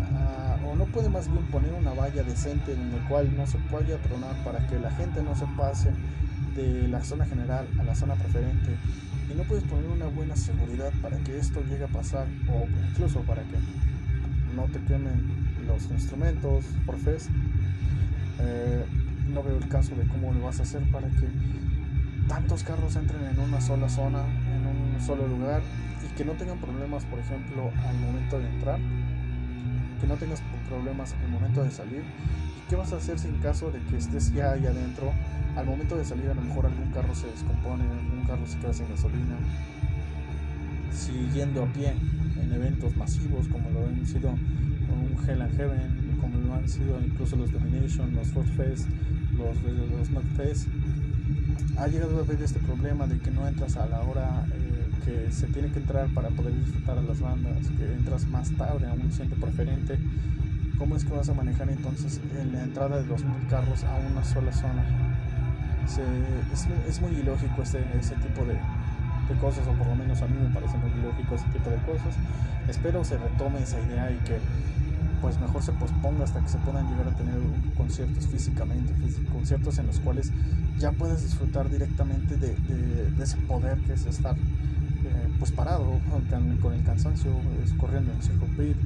o 0.66 0.76
no 0.76 0.84
puede 0.84 1.08
más 1.08 1.32
bien 1.32 1.44
poner 1.46 1.72
una 1.72 1.94
valla 1.94 2.22
decente 2.22 2.74
en 2.74 2.92
la 2.92 3.08
cual 3.08 3.34
no 3.36 3.46
se 3.46 3.56
pueda 3.70 3.96
tronar 3.96 4.36
para 4.44 4.66
que 4.66 4.78
la 4.78 4.90
gente 4.92 5.22
no 5.22 5.34
se 5.34 5.46
pase 5.56 5.90
de 6.58 6.88
la 6.88 7.04
zona 7.04 7.24
general 7.24 7.68
a 7.78 7.84
la 7.84 7.94
zona 7.94 8.14
preferente 8.14 8.76
y 9.30 9.36
no 9.36 9.44
puedes 9.44 9.62
poner 9.64 9.86
una 9.86 10.06
buena 10.06 10.34
seguridad 10.34 10.92
para 11.00 11.16
que 11.18 11.38
esto 11.38 11.62
llegue 11.62 11.84
a 11.84 11.88
pasar 11.88 12.26
o 12.50 12.66
incluso 12.90 13.20
para 13.20 13.42
que 13.42 13.56
no 14.56 14.64
te 14.64 14.80
quemen 14.80 15.54
los 15.66 15.88
instrumentos 15.90 16.64
por 16.84 16.96
fe. 16.96 17.16
Eh, 18.40 18.84
no 19.32 19.42
veo 19.42 19.58
el 19.58 19.68
caso 19.68 19.94
de 19.94 20.06
cómo 20.08 20.32
lo 20.32 20.44
vas 20.44 20.58
a 20.58 20.62
hacer 20.62 20.82
para 20.90 21.08
que 21.08 21.28
tantos 22.26 22.64
carros 22.64 22.96
entren 22.96 23.24
en 23.26 23.38
una 23.38 23.60
sola 23.60 23.88
zona, 23.88 24.22
en 24.54 24.66
un 24.66 25.00
solo 25.00 25.28
lugar 25.28 25.62
y 26.04 26.14
que 26.16 26.24
no 26.24 26.32
tengan 26.32 26.58
problemas, 26.58 27.04
por 27.04 27.20
ejemplo, 27.20 27.70
al 27.86 27.98
momento 27.98 28.40
de 28.40 28.48
entrar, 28.48 28.80
que 30.00 30.06
no 30.06 30.14
tengas 30.16 30.42
problemas 30.68 31.14
al 31.24 31.30
momento 31.30 31.62
de 31.62 31.70
salir. 31.70 32.02
¿Y 32.02 32.70
qué 32.70 32.76
vas 32.76 32.92
a 32.92 32.96
hacer 32.96 33.18
si 33.18 33.28
en 33.28 33.38
caso 33.38 33.70
de 33.70 33.80
que 33.80 33.96
estés 33.96 34.32
ya 34.32 34.52
ahí 34.52 34.66
adentro, 34.66 35.12
al 35.56 35.66
momento 35.66 35.96
de 35.96 36.04
salir 36.04 36.28
a 36.28 36.34
lo 36.34 36.42
mejor 36.42 36.66
algún 36.66 36.90
carro 36.92 37.14
se 37.14 37.26
descompone, 37.26 37.84
algún 37.84 38.24
carro 38.26 38.46
se 38.46 38.58
queda 38.58 38.72
sin 38.72 38.88
gasolina? 38.88 39.36
Si 40.92 41.12
yendo 41.32 41.64
a 41.64 41.66
pie 41.66 41.94
en 42.40 42.52
eventos 42.52 42.96
masivos 42.96 43.48
como 43.48 43.70
lo 43.70 43.86
han 43.86 44.06
sido 44.06 44.30
un 44.30 45.28
Hell 45.28 45.42
and 45.42 45.56
Heaven, 45.56 46.18
como 46.20 46.38
lo 46.38 46.54
han 46.54 46.68
sido 46.68 47.00
incluso 47.00 47.36
los 47.36 47.52
Domination, 47.52 48.14
los 48.14 48.28
Ford 48.28 48.46
Fest, 48.56 48.88
los, 49.36 49.56
los 49.90 50.10
Not 50.10 50.24
Fest, 50.36 50.66
ha 51.76 51.86
llegado 51.86 52.18
a 52.18 52.22
haber 52.22 52.42
este 52.42 52.58
problema 52.60 53.06
de 53.06 53.18
que 53.18 53.30
no 53.30 53.46
entras 53.46 53.76
a 53.76 53.86
la 53.86 54.00
hora 54.00 54.46
eh, 54.52 54.67
que 55.04 55.30
se 55.32 55.46
tiene 55.48 55.70
que 55.70 55.78
entrar 55.78 56.08
para 56.08 56.28
poder 56.28 56.54
disfrutar 56.54 56.98
a 56.98 57.02
las 57.02 57.20
bandas, 57.20 57.68
que 57.78 57.84
entras 57.92 58.26
más 58.26 58.50
tarde 58.52 58.86
a 58.86 58.92
un 58.92 59.10
centro 59.12 59.38
preferente. 59.38 59.98
¿Cómo 60.78 60.96
es 60.96 61.04
que 61.04 61.12
vas 61.12 61.28
a 61.28 61.34
manejar 61.34 61.68
entonces 61.70 62.20
la 62.52 62.62
entrada 62.62 63.02
de 63.02 63.06
los 63.06 63.22
carros 63.50 63.84
a 63.84 63.96
una 64.10 64.24
sola 64.24 64.52
zona? 64.52 64.84
es, 66.86 67.00
muy 67.00 67.12
ilógico 67.12 67.62
ese, 67.62 67.80
ese 67.98 68.14
tipo 68.16 68.44
de, 68.44 68.54
de 68.54 69.40
cosas, 69.40 69.66
o 69.66 69.72
por 69.72 69.86
lo 69.86 69.94
menos 69.94 70.20
a 70.20 70.26
mí 70.26 70.36
me 70.40 70.52
parece 70.52 70.76
muy 70.78 70.90
ilógico 70.90 71.34
ese 71.34 71.46
tipo 71.46 71.70
de 71.70 71.76
cosas. 71.78 72.14
Espero 72.68 73.04
se 73.04 73.16
retome 73.16 73.62
esa 73.62 73.80
idea 73.80 74.10
y 74.10 74.16
que 74.24 74.38
pues 75.20 75.38
mejor 75.40 75.62
se 75.62 75.72
posponga 75.72 76.24
hasta 76.24 76.40
que 76.40 76.48
se 76.48 76.58
puedan 76.58 76.88
llegar 76.90 77.08
a 77.08 77.16
tener 77.16 77.34
conciertos 77.76 78.26
físicamente, 78.26 78.92
conciertos 79.32 79.78
en 79.78 79.86
los 79.86 79.98
cuales 80.00 80.30
ya 80.78 80.92
puedes 80.92 81.22
disfrutar 81.22 81.68
directamente 81.68 82.36
de, 82.36 82.54
ese 83.20 83.36
poder 83.38 83.78
que 83.78 83.94
es 83.94 84.06
estar 84.06 84.36
pues 85.38 85.52
parado 85.52 86.00
con, 86.60 86.72
el 86.72 86.82
cansancio, 86.82 87.30
corriendo 87.78 88.12
en 88.12 88.22
circuit, 88.22 88.76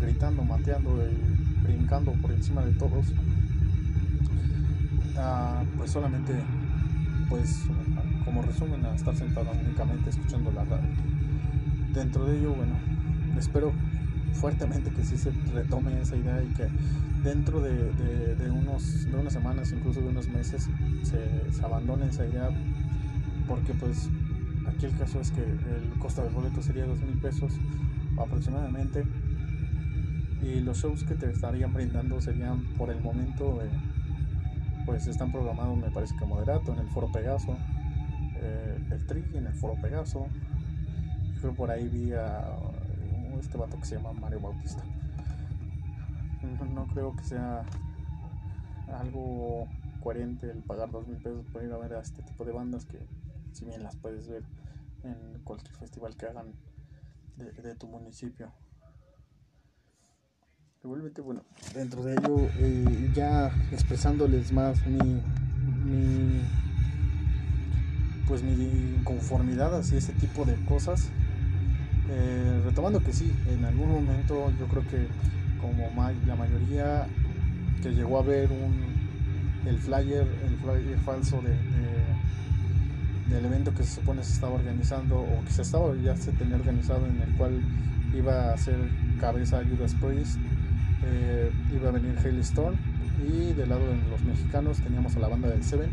gritando, 0.00 0.42
mateando, 0.42 1.04
y 1.06 1.62
brincando 1.64 2.12
por 2.12 2.32
encima 2.32 2.64
de 2.64 2.72
todos. 2.72 3.06
Ah, 5.16 5.62
pues 5.76 5.90
solamente 5.90 6.32
pues 7.28 7.62
como 8.24 8.42
resumen 8.42 8.84
a 8.86 8.94
estar 8.94 9.14
sentado 9.16 9.50
únicamente 9.52 10.10
escuchando 10.10 10.50
la 10.52 10.64
radio. 10.64 10.88
Dentro 11.92 12.24
de 12.24 12.38
ello, 12.38 12.54
bueno, 12.54 12.74
espero 13.38 13.72
fuertemente 14.34 14.90
que 14.90 15.04
sí 15.04 15.16
se 15.16 15.30
retome 15.52 16.00
esa 16.00 16.16
idea 16.16 16.42
y 16.42 16.48
que 16.54 16.68
dentro 17.22 17.60
de, 17.60 18.50
unos, 18.50 19.06
de 19.10 19.16
unas 19.16 19.32
semanas, 19.32 19.72
incluso 19.72 20.00
de 20.00 20.08
unos 20.08 20.28
meses, 20.28 20.68
se, 21.02 21.64
abandone 21.64 22.06
esa 22.06 22.24
idea 22.26 22.50
porque 23.46 23.74
pues 23.74 24.08
aquí 24.78 24.86
el 24.86 24.96
caso 24.96 25.20
es 25.20 25.32
que 25.32 25.42
el 25.42 25.98
costo 25.98 26.22
del 26.22 26.32
boleto 26.32 26.62
sería 26.62 26.86
dos 26.86 27.00
mil 27.00 27.18
pesos 27.18 27.52
aproximadamente 28.16 29.04
y 30.40 30.60
los 30.60 30.78
shows 30.78 31.02
que 31.02 31.16
te 31.16 31.28
estarían 31.28 31.74
brindando 31.74 32.20
serían 32.20 32.62
por 32.76 32.90
el 32.90 33.00
momento 33.00 33.60
eh, 33.60 33.70
pues 34.86 35.08
están 35.08 35.32
programados 35.32 35.76
me 35.76 35.90
parece 35.90 36.14
que 36.16 36.24
moderato 36.24 36.72
en 36.72 36.78
el 36.78 36.86
foro 36.86 37.10
Pegaso 37.10 37.56
eh, 38.36 38.78
el 38.92 39.04
Tri 39.04 39.24
en 39.34 39.48
el 39.48 39.52
foro 39.54 39.74
Pegaso 39.82 40.28
creo 41.40 41.54
por 41.54 41.72
ahí 41.72 41.88
vi 41.88 42.12
a 42.12 42.44
este 43.40 43.58
vato 43.58 43.78
que 43.80 43.84
se 43.84 43.96
llama 43.96 44.12
Mario 44.12 44.40
Bautista. 44.40 44.82
No, 46.74 46.86
creo 46.86 47.14
que 47.16 47.24
sea 47.24 47.64
algo 48.96 49.66
coherente 50.02 50.50
el 50.50 50.62
pagar 50.62 50.90
dos 50.90 51.06
mil 51.06 51.18
pesos 51.18 51.44
por 51.52 51.62
ir 51.62 51.72
a 51.72 51.78
ver 51.78 51.94
a 51.94 52.00
este 52.00 52.22
tipo 52.22 52.44
de 52.44 52.52
bandas 52.52 52.84
que 52.84 52.98
si 53.52 53.64
bien 53.64 53.82
las 53.82 53.96
puedes 53.96 54.28
ver 54.28 54.42
en 55.08 55.40
cualquier 55.44 55.74
festival 55.76 56.16
que 56.16 56.26
hagan 56.26 56.54
de, 57.36 57.74
tu 57.76 57.86
municipio. 57.86 58.52
Igualmente, 60.82 61.20
bueno, 61.20 61.42
dentro 61.74 62.02
de 62.02 62.12
ello, 62.12 62.48
eh, 62.58 63.10
ya 63.14 63.48
expresándoles 63.72 64.52
más 64.52 64.86
mi, 64.86 65.20
mi, 65.84 66.40
pues 68.26 68.42
mi 68.42 69.02
conformidad 69.04 69.76
hacia 69.76 69.98
ese 69.98 70.12
tipo 70.14 70.44
de 70.44 70.54
cosas, 70.66 71.10
eh, 72.10 72.62
retomando 72.64 73.00
que 73.00 73.12
sí, 73.12 73.32
en 73.48 73.64
algún 73.64 73.90
momento 73.90 74.50
yo 74.58 74.66
creo 74.68 74.86
que 74.88 75.08
como 75.60 75.90
la 76.26 76.36
mayoría 76.36 77.06
que 77.82 77.90
llegó 77.90 78.18
a 78.18 78.22
ver 78.22 78.50
un, 78.50 78.98
el 79.66 79.78
flyer, 79.78 80.26
el 80.46 80.56
flyer 80.58 80.98
falso 81.00 81.42
de, 81.42 81.54
del 83.28 83.44
evento 83.44 83.74
que 83.74 83.82
se 83.82 83.96
supone 83.96 84.22
se 84.24 84.32
estaba 84.32 84.54
organizando 84.54 85.20
o 85.20 85.44
que 85.44 85.50
se 85.50 85.62
estaba 85.62 85.94
ya 85.96 86.16
se 86.16 86.32
tenía 86.32 86.56
organizado 86.56 87.06
en 87.06 87.20
el 87.20 87.36
cual 87.36 87.60
iba 88.14 88.52
a 88.52 88.56
ser 88.56 88.76
cabeza 89.20 89.62
Judas 89.64 89.94
Priest, 89.94 90.38
eh, 91.04 91.50
iba 91.74 91.88
a 91.90 91.92
venir 91.92 92.16
Haley 92.18 92.40
Storm 92.40 92.76
y 93.26 93.52
del 93.52 93.68
lado 93.68 93.86
de 93.86 93.96
los 94.10 94.22
mexicanos 94.22 94.78
teníamos 94.78 95.14
a 95.16 95.20
la 95.20 95.28
banda 95.28 95.48
del 95.48 95.62
Seven 95.62 95.90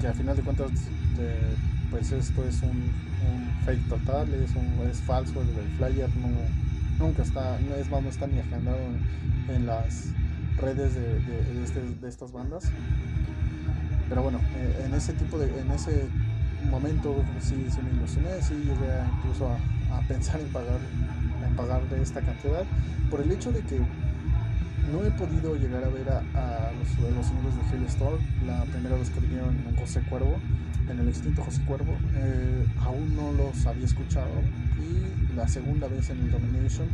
que 0.00 0.06
a 0.06 0.12
final 0.12 0.36
de 0.36 0.42
cuentas 0.42 0.70
pues 1.90 2.12
esto 2.12 2.44
es 2.44 2.62
un 2.62 3.10
fake 3.64 3.88
total, 3.88 4.32
es, 4.34 4.54
un, 4.54 4.88
es 4.88 4.98
falso, 5.00 5.40
el, 5.42 5.48
flyer 5.76 6.08
no, 6.16 7.04
nunca 7.04 7.22
está, 7.22 7.58
no 7.68 7.74
es 7.74 7.90
más, 7.90 8.02
no 8.02 8.08
está 8.08 8.26
ni 8.26 8.38
agendado 8.38 8.78
en, 9.48 9.66
las 9.66 10.06
redes 10.58 10.94
de, 10.94 11.62
este, 11.64 11.80
de, 12.00 12.08
estas 12.08 12.32
bandas. 12.32 12.64
Pero 14.10 14.22
bueno, 14.22 14.38
eh, 14.56 14.84
en 14.84 14.92
ese 14.92 15.14
tipo 15.14 15.38
de, 15.38 15.46
en 15.58 15.70
ese 15.70 16.04
momento 16.70 17.24
sí, 17.40 17.66
sí 17.70 17.78
me 17.82 17.90
ilusioné, 17.96 18.42
sí 18.42 18.52
llegué 18.54 18.92
incluso 19.16 19.48
a, 19.48 19.96
a, 19.96 20.02
pensar 20.02 20.38
en 20.40 20.48
pagar, 20.48 20.78
en 21.48 21.56
pagar 21.56 21.80
de 21.88 22.02
esta 22.02 22.20
cantidad, 22.20 22.64
por 23.10 23.22
el 23.22 23.32
hecho 23.32 23.50
de 23.52 23.60
que 23.62 23.80
no 24.92 25.02
he 25.02 25.10
podido 25.12 25.56
llegar 25.56 25.84
a 25.84 25.88
ver 25.88 26.10
a, 26.10 26.72
los, 26.78 27.14
los 27.14 27.26
señores 27.26 27.54
de 27.56 27.76
Hell 27.76 27.86
Store 27.86 28.16
la 28.46 28.64
primera 28.64 28.96
vez 28.96 29.08
que 29.08 29.20
vinieron 29.20 29.56
en 29.66 29.76
José 29.76 30.02
Cuervo 30.02 30.36
en 30.90 30.98
el 30.98 31.08
extinto 31.08 31.42
José 31.42 31.62
Cuervo, 31.62 31.96
eh, 32.14 32.66
aún 32.80 33.14
no 33.14 33.32
los 33.32 33.66
había 33.66 33.84
escuchado 33.84 34.30
y 34.78 35.36
la 35.36 35.46
segunda 35.46 35.86
vez 35.88 36.10
en 36.10 36.18
el 36.18 36.30
Domination 36.30 36.88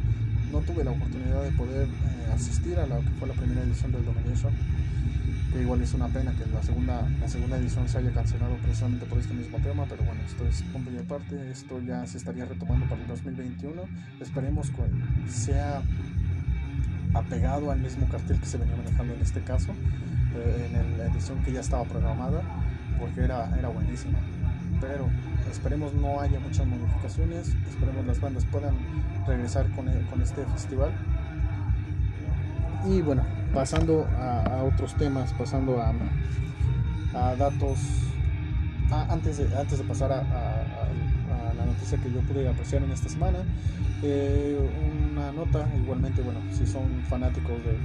no 0.53 0.61
tuve 0.61 0.85
la 0.85 0.91
oportunidad 0.91 1.43
de 1.43 1.51
poder 1.53 1.87
eh, 1.87 2.33
asistir 2.35 2.79
a 2.79 2.87
lo 2.87 3.01
que 3.01 3.11
fue 3.19 3.29
la 3.29 3.35
primera 3.35 3.63
edición 3.63 3.93
del 3.93 4.05
Domination, 4.05 4.53
igual 5.61 5.83
es 5.83 5.95
una 5.95 6.09
pena 6.09 6.33
que 6.33 6.47
la 6.51 6.63
segunda, 6.63 7.09
la 7.21 7.29
segunda 7.29 7.57
edición 7.57 7.89
se 7.89 7.99
haya 7.99 8.11
cancelado 8.13 8.57
precisamente 8.57 9.07
por 9.07 9.19
este 9.19 9.35
mismo 9.35 9.59
tema, 9.59 9.85
pero 9.89 10.03
bueno, 10.05 10.21
esto 10.27 10.47
es 10.47 10.63
punto 10.73 10.91
y 10.91 10.99
aparte, 10.99 11.51
esto 11.51 11.81
ya 11.81 12.07
se 12.07 12.19
estaría 12.19 12.45
retomando 12.45 12.87
para 12.87 13.01
el 13.01 13.09
2021, 13.09 13.83
esperemos 14.21 14.71
que 14.71 15.31
sea 15.31 15.83
apegado 17.15 17.71
al 17.71 17.81
mismo 17.81 18.09
cartel 18.09 18.39
que 18.39 18.47
se 18.47 18.59
venía 18.59 18.77
manejando 18.77 19.15
en 19.15 19.21
este 19.21 19.41
caso, 19.43 19.73
eh, 20.37 20.71
en 20.73 20.99
la 20.99 21.07
edición 21.07 21.43
que 21.45 21.53
ya 21.53 21.61
estaba 21.61 21.85
programada 21.85 22.43
porque 22.99 23.23
era, 23.23 23.57
era 23.59 23.69
buenísima. 23.69 24.19
Pero 24.81 25.09
esperemos 25.51 25.95
no 25.95 26.21
haya 26.21 26.39
muchas 26.41 26.67
modificaciones, 26.67 27.55
esperemos 27.69 28.07
las 28.07 28.21
bandas 28.21 28.45
puedan 28.47 28.75
regresar 29.27 29.71
con, 29.71 29.87
con 30.11 30.21
este 30.21 30.45
festival. 30.47 30.93
Y 32.85 33.01
bueno, 33.03 33.23
pasando 33.55 34.07
a, 34.19 34.63
otros 34.63 34.95
temas, 34.95 35.33
pasando 35.33 35.81
a, 35.81 35.93
a 37.15 37.37
datos, 37.37 37.79
antes, 38.91 39.39
de, 39.39 39.57
antes 39.57 39.79
de 39.79 39.85
pasar 39.85 40.13
a, 40.13 40.23
la 41.57 41.65
noticia 41.65 41.99
que 41.99 42.13
yo 42.13 42.21
pude 42.21 42.49
apreciar 42.49 42.83
en 42.83 42.93
esta 42.93 43.09
semana, 43.09 43.39
eh, 44.03 44.59
una 45.13 45.33
nota, 45.33 45.67
igualmente, 45.77 46.21
bueno, 46.21 46.41
si 46.53 46.67
son 46.67 47.03
fanáticos 47.09 47.55
de, 47.65 47.79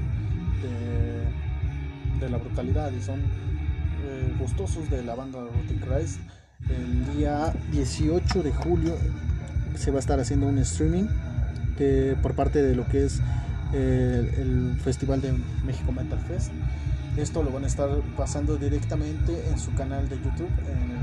de, 2.20 2.30
la 2.30 2.38
brutalidad 2.38 2.92
y 2.92 3.02
son 3.02 3.20
eh, 3.20 4.36
gustosos 4.38 4.90
de 4.90 5.04
la 5.04 5.16
banda 5.16 5.40
Rotting 5.40 5.80
Christ, 5.80 6.20
el 6.70 7.16
día 7.16 7.54
18 7.72 8.44
de 8.44 8.52
julio 8.52 8.96
se 9.76 9.92
va 9.92 9.98
a 9.98 10.00
estar 10.00 10.20
haciendo 10.20 10.48
un 10.48 10.58
streaming 10.60 11.08
que, 11.78 12.16
por 12.22 12.36
parte 12.36 12.62
de 12.62 12.76
lo 12.76 12.88
que 12.88 13.06
es 13.06 13.22
el 13.74 14.78
Festival 14.84 15.22
de 15.22 15.34
México 15.66 15.92
Metal 15.92 16.20
Fest. 16.20 16.52
Esto 17.18 17.44
lo 17.44 17.52
van 17.52 17.66
a 17.66 17.68
estar 17.68 17.90
pasando 18.16 18.58
directamente 18.58 19.50
en 19.50 19.60
su 19.60 19.74
canal 19.74 20.08
de 20.08 20.16
YouTube, 20.18 20.50
en 20.70 21.02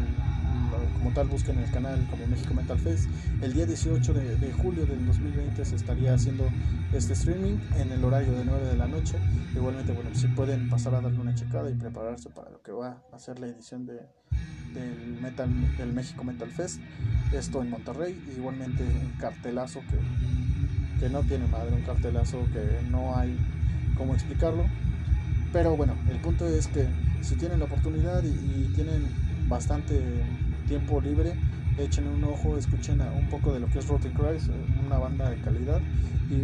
como 0.98 1.12
tal 1.12 1.28
busquen 1.28 1.58
el 1.58 1.70
canal 1.70 2.06
como 2.10 2.26
México 2.26 2.54
Mental 2.54 2.78
Fest. 2.78 3.08
El 3.40 3.52
día 3.52 3.66
18 3.66 4.12
de, 4.12 4.52
julio 4.52 4.84
del 4.84 5.06
2020 5.06 5.64
se 5.64 5.76
estaría 5.76 6.14
haciendo 6.14 6.48
este 6.92 7.12
streaming 7.12 7.58
en 7.76 7.92
el 7.92 8.04
horario 8.04 8.32
de 8.32 8.44
9 8.44 8.66
de 8.66 8.76
la 8.76 8.86
noche. 8.86 9.16
Igualmente, 9.54 9.92
bueno, 9.92 10.10
si 10.14 10.26
pueden 10.28 10.68
pasar 10.68 10.94
a 10.94 11.00
darle 11.00 11.18
una 11.18 11.34
checada 11.34 11.70
y 11.70 11.74
prepararse 11.74 12.30
para 12.30 12.50
lo 12.50 12.62
que 12.62 12.72
va 12.72 13.02
a 13.12 13.18
ser 13.18 13.38
la 13.38 13.46
edición 13.46 13.86
de, 13.86 14.00
del, 14.74 15.18
Metal, 15.20 15.48
del 15.76 15.92
México 15.92 16.24
Mental 16.24 16.50
Fest. 16.50 16.80
Esto 17.32 17.62
en 17.62 17.70
Monterrey. 17.70 18.20
Igualmente 18.36 18.82
un 18.82 19.12
cartelazo 19.20 19.80
que, 19.88 19.98
que 20.98 21.08
no 21.08 21.22
tiene 21.22 21.46
madre, 21.46 21.74
un 21.74 21.82
cartelazo 21.82 22.44
que 22.52 22.82
no 22.90 23.16
hay 23.16 23.36
cómo 23.96 24.14
explicarlo. 24.14 24.64
Pero 25.52 25.76
bueno, 25.76 25.94
el 26.08 26.18
punto 26.18 26.46
es 26.46 26.66
que 26.68 26.86
si 27.22 27.36
tienen 27.36 27.58
la 27.58 27.64
oportunidad 27.66 28.22
y, 28.22 28.64
tienen 28.74 29.02
bastante 29.48 30.00
tiempo 30.66 31.00
libre, 31.00 31.32
echen 31.78 32.06
un 32.06 32.22
ojo, 32.24 32.56
escuchen 32.56 33.00
un 33.00 33.28
poco 33.28 33.52
de 33.52 33.60
lo 33.60 33.68
que 33.68 33.78
es 33.78 33.88
Rotten 33.88 34.12
Cries, 34.12 34.48
una 34.84 34.98
banda 34.98 35.30
de 35.30 35.36
calidad. 35.36 35.80
Y 36.30 36.38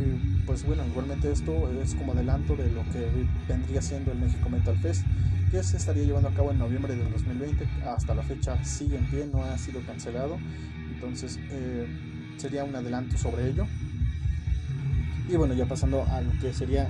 pues 0.47 0.65
bueno, 0.65 0.85
igualmente 0.87 1.31
esto 1.31 1.53
es 1.83 1.95
como 1.95 2.13
adelanto 2.13 2.57
de 2.57 2.71
lo 2.71 2.83
que 2.91 3.07
vendría 3.47 3.83
siendo 3.83 4.11
el 4.13 4.19
México 4.19 4.49
Metal 4.49 4.77
Fest, 4.77 5.03
que 5.51 5.63
se 5.63 5.77
estaría 5.77 6.05
llevando 6.05 6.29
a 6.29 6.35
cabo 6.35 6.51
en 6.51 6.59
noviembre 6.59 6.97
del 6.97 7.11
2020. 7.11 7.67
Hasta 7.85 8.15
la 8.15 8.23
fecha 8.23 8.63
sigue 8.65 8.97
en 8.97 9.05
pie, 9.07 9.27
no 9.27 9.45
ha 9.45 9.59
sido 9.59 9.81
cancelado. 9.83 10.39
Entonces 10.91 11.39
eh, 11.51 11.87
sería 12.37 12.65
un 12.65 12.75
adelanto 12.75 13.19
sobre 13.19 13.49
ello. 13.49 13.67
Y 15.29 15.37
bueno, 15.37 15.55
ya 15.55 15.65
pasando 15.67 16.05
a 16.11 16.21
lo 16.21 16.31
que 16.41 16.53
sería 16.53 16.89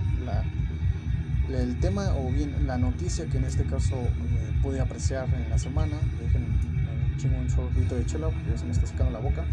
el 1.48 1.78
tema 1.78 2.14
o 2.16 2.30
bien 2.30 2.66
la 2.66 2.78
noticia 2.78 3.26
que 3.26 3.36
en 3.38 3.44
este 3.44 3.64
caso 3.64 3.96
eh, 3.96 4.52
pude 4.62 4.80
apreciar 4.80 5.28
en 5.32 5.50
la 5.50 5.58
semana. 5.58 5.96
Dejen 6.20 6.42
eh, 6.42 7.16
chingo 7.16 7.38
un 7.38 7.48
sorbito 7.48 7.94
de 7.94 8.06
chela 8.06 8.28
porque 8.28 8.50
ya 8.50 8.58
se 8.58 8.64
me 8.64 8.72
está 8.72 8.86
secando 8.86 9.12
la 9.12 9.20
boca. 9.20 9.44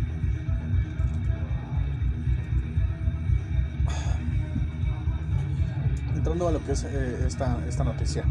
Entrando 6.16 6.48
a 6.48 6.52
lo 6.52 6.66
que 6.66 6.72
es 6.72 6.84
eh, 6.84 7.26
esta, 7.28 7.58
esta 7.68 7.84
noticia 7.84 8.24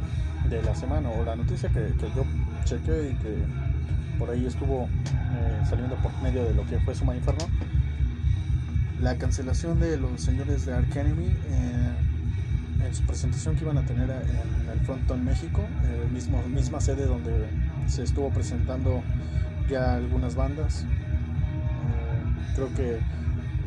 de 0.49 0.63
la 0.63 0.75
semana 0.75 1.11
o 1.11 1.25
la 1.25 1.37
noticia 1.37 1.69
que, 1.69 1.95
que 1.97 2.09
yo 2.17 2.25
chequé 2.65 3.11
y 3.11 3.15
que 3.17 3.45
por 4.19 4.31
ahí 4.31 4.47
estuvo 4.47 4.89
saliendo 5.69 5.97
por 5.97 6.13
medio 6.23 6.45
de 6.45 6.55
lo 6.55 6.67
que 6.67 6.79
fue 6.81 6.95
Suma 6.95 7.15
Inferno. 7.15 7.47
La 9.01 9.17
cancelación 9.17 9.81
de 9.81 9.97
los 9.97 10.21
señores 10.21 10.67
de 10.67 10.75
Ark 10.75 10.95
Enemy 10.95 11.35
en 12.85 12.95
su 12.95 13.03
presentación 13.05 13.57
que 13.57 13.65
iban 13.65 13.79
a 13.79 13.87
tener 13.87 14.11
en 14.11 14.69
el 14.69 14.81
Frontón 14.81 15.25
México, 15.25 15.63
mismo, 16.13 16.43
misma 16.49 16.81
sede 16.81 17.07
donde 17.07 17.47
se 17.87 18.03
estuvo 18.03 18.31
presentando 18.31 19.03
ya 19.69 19.95
algunas 19.95 20.35
bandas. 20.35 20.85
Eh, 20.85 22.55
creo 22.55 22.75
que 22.75 22.99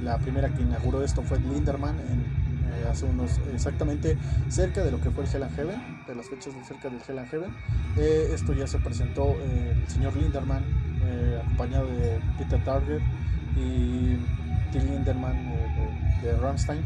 la 0.04 0.18
primera 0.20 0.50
que 0.50 0.62
inauguró 0.62 1.04
esto 1.04 1.22
fue 1.22 1.40
Linderman 1.40 1.96
en, 2.00 2.20
eh, 2.20 2.88
hace 2.92 3.06
unos 3.06 3.40
exactamente 3.54 4.18
cerca 4.50 4.84
de 4.84 4.92
lo 4.92 5.00
que 5.00 5.10
fue 5.10 5.24
el 5.24 5.30
Hell 5.34 5.44
and 5.44 5.56
Heaven, 5.56 5.82
de 6.06 6.16
las 6.16 6.30
fechas 6.30 6.54
de 6.54 6.64
cerca 6.64 6.90
del 6.90 7.00
Hell 7.08 7.20
and 7.20 7.30
Heaven. 7.30 7.52
Eh, 7.98 8.32
esto 8.34 8.54
ya 8.54 8.68
se 8.68 8.80
presentó 8.80 9.36
el 9.42 9.88
señor 9.88 10.16
Linderman 10.16 10.64
acompañado 11.42 11.88
de 11.88 12.20
Peter 12.38 12.64
Target 12.64 13.02
y 13.56 14.18
Tim 14.74 14.84
Linderman 14.92 15.36
de, 16.22 16.28
de 16.28 16.38
Rammstein. 16.38 16.82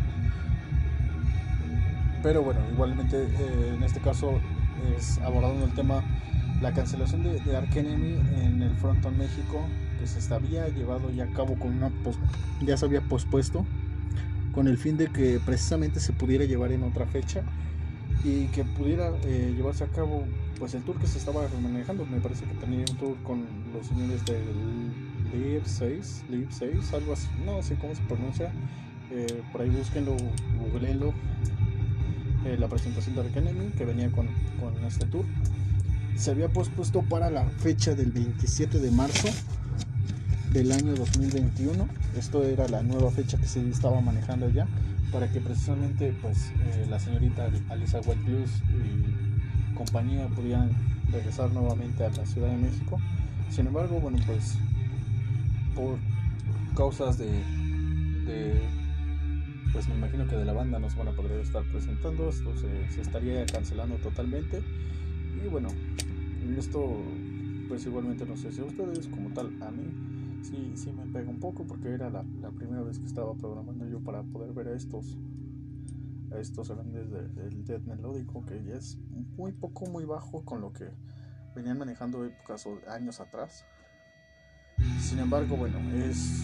Pero 2.22 2.44
bueno, 2.44 2.60
igualmente 2.72 3.24
eh, 3.24 3.74
en 3.76 3.84
este 3.84 4.02
caso 4.02 4.40
es 4.98 5.18
abordando 5.20 5.66
el 5.66 5.72
tema 5.72 6.04
la 6.62 6.74
cancelación 6.74 7.24
de, 7.24 7.40
de 7.40 7.58
Enemy 7.58 8.20
en 8.42 8.62
el 8.62 8.76
Fronton 8.76 9.18
México, 9.18 9.62
que 10.00 10.08
se 10.08 10.34
había 10.34 10.68
llevado 10.70 11.10
ya 11.12 11.26
a 11.26 11.28
cabo 11.28 11.56
con 11.56 11.78
una 11.78 11.92
ya 12.62 12.76
se 12.76 12.86
había 12.86 13.02
pospuesto 13.02 13.66
con 14.52 14.68
el 14.68 14.78
fin 14.78 14.98
de 14.98 15.08
que 15.08 15.40
precisamente 15.46 16.00
se 16.00 16.14
pudiera 16.14 16.44
llevar 16.44 16.72
en 16.72 16.84
otra 16.84 17.06
fecha 17.06 17.44
y 18.24 18.46
que 18.48 18.64
pudiera 18.64 19.12
eh, 19.24 19.54
llevarse 19.56 19.84
a 19.84 19.88
cabo 19.88 20.26
pues 20.58 20.74
el 20.74 20.82
tour 20.82 21.00
que 21.00 21.06
se 21.06 21.20
estaba 21.20 21.48
manejando. 21.62 22.06
Me 22.08 22.20
parece 22.20 22.46
que 22.46 22.56
tenía 22.56 22.80
un 22.80 22.98
tour 22.98 23.16
con 23.24 23.46
los 23.72 23.86
señores 23.86 24.26
del 24.26 24.42
Live 25.34 25.64
6 25.66 26.26
Live 26.30 26.48
6 26.50 26.94
algo 26.94 27.14
así 27.14 27.28
no 27.46 27.62
sé 27.62 27.76
cómo 27.76 27.96
se 27.96 28.02
pronuncia 28.04 28.52
eh, 29.12 29.42
por 29.52 29.62
ahí 29.62 29.70
búsquenlo 29.70 30.16
googleenlo 30.60 31.14
eh, 32.48 32.56
la 32.58 32.68
presentación 32.70 33.16
de 33.16 33.22
Ark 33.22 33.36
Enemy 33.36 33.72
que 33.78 33.84
venía 33.84 34.10
con, 34.10 34.28
con 34.60 34.82
este 34.86 35.06
tour. 35.08 35.26
Se 36.16 36.32
había 36.32 36.48
pospuesto 36.48 37.02
para 37.02 37.30
la 37.30 37.44
fecha 37.44 37.94
del 37.94 38.12
27 38.12 38.80
de 38.80 38.90
marzo 38.90 39.28
del 40.54 40.72
año 40.72 40.96
2021. 40.96 41.88
Esto 42.18 42.44
era 42.44 42.68
la 42.70 42.84
nueva 42.84 43.12
fecha 43.12 43.38
que 43.38 43.48
se 43.48 43.68
estaba 43.70 44.00
manejando 44.00 44.50
ya 44.50 44.66
para 45.12 45.30
que 45.30 45.42
precisamente 45.42 46.16
pues 46.22 46.52
eh, 46.66 46.86
la 46.90 47.00
señorita 47.00 47.50
Alisa 47.70 48.00
White 48.00 48.32
y 48.32 49.76
compañía 49.76 50.28
pudieran 50.28 50.70
regresar 51.12 51.52
nuevamente 51.52 52.06
a 52.06 52.10
la 52.10 52.26
Ciudad 52.26 52.50
de 52.50 52.58
México. 52.58 52.98
Sin 53.50 53.68
embargo, 53.68 54.00
bueno, 54.00 54.20
pues 54.26 54.58
por 55.78 56.00
causas 56.76 57.20
de, 57.20 57.30
de 58.26 58.60
pues 59.72 59.88
me 59.88 59.96
imagino 59.96 60.28
que 60.28 60.36
de 60.36 60.44
la 60.44 60.54
banda 60.54 60.80
nos 60.80 60.96
van 60.96 61.10
a 61.10 61.12
poder 61.12 61.40
estar 61.40 61.64
presentando, 61.72 62.30
esto 62.30 62.52
se, 62.58 63.00
estaría 63.00 63.46
cancelando 63.46 63.98
totalmente. 63.98 64.64
Y 65.44 65.48
bueno, 65.48 65.70
esto 66.58 66.98
pues 67.68 67.86
igualmente 67.86 68.26
no 68.26 68.36
sé 68.36 68.52
si 68.52 68.62
a 68.62 68.66
ustedes 68.66 69.08
como 69.08 69.30
tal, 69.30 69.52
a 69.62 69.70
mí 69.70 70.42
sí, 70.42 70.74
sí 70.76 70.92
me 70.92 71.06
pega 71.06 71.30
un 71.30 71.40
poco 71.40 71.66
porque 71.68 71.90
era 71.90 72.10
la, 72.10 72.24
primera 72.58 72.82
vez 72.82 72.98
que 72.98 73.06
estaba 73.06 73.36
programando 73.36 73.88
yo 73.88 74.00
para 74.00 74.24
poder 74.24 74.54
ver 74.54 74.70
a 74.70 74.76
estos 74.76 75.16
a 76.32 76.40
estos 76.40 76.70
grandes 76.70 77.12
del 77.12 77.66
death 77.66 77.84
melódico 77.84 78.44
que 78.46 78.64
ya 78.64 78.76
es 78.76 78.98
muy 79.38 79.52
poco 79.52 79.86
muy 79.86 80.06
bajo 80.06 80.44
con 80.44 80.60
lo 80.60 80.74
que 80.74 80.90
venían 81.56 81.78
manejando 81.78 82.26
épocas 82.26 82.66
o 82.66 82.80
años 82.90 83.20
atrás 83.20 83.66
sin 85.00 85.20
embargo 85.20 85.56
bueno 85.56 85.78
es 85.96 86.44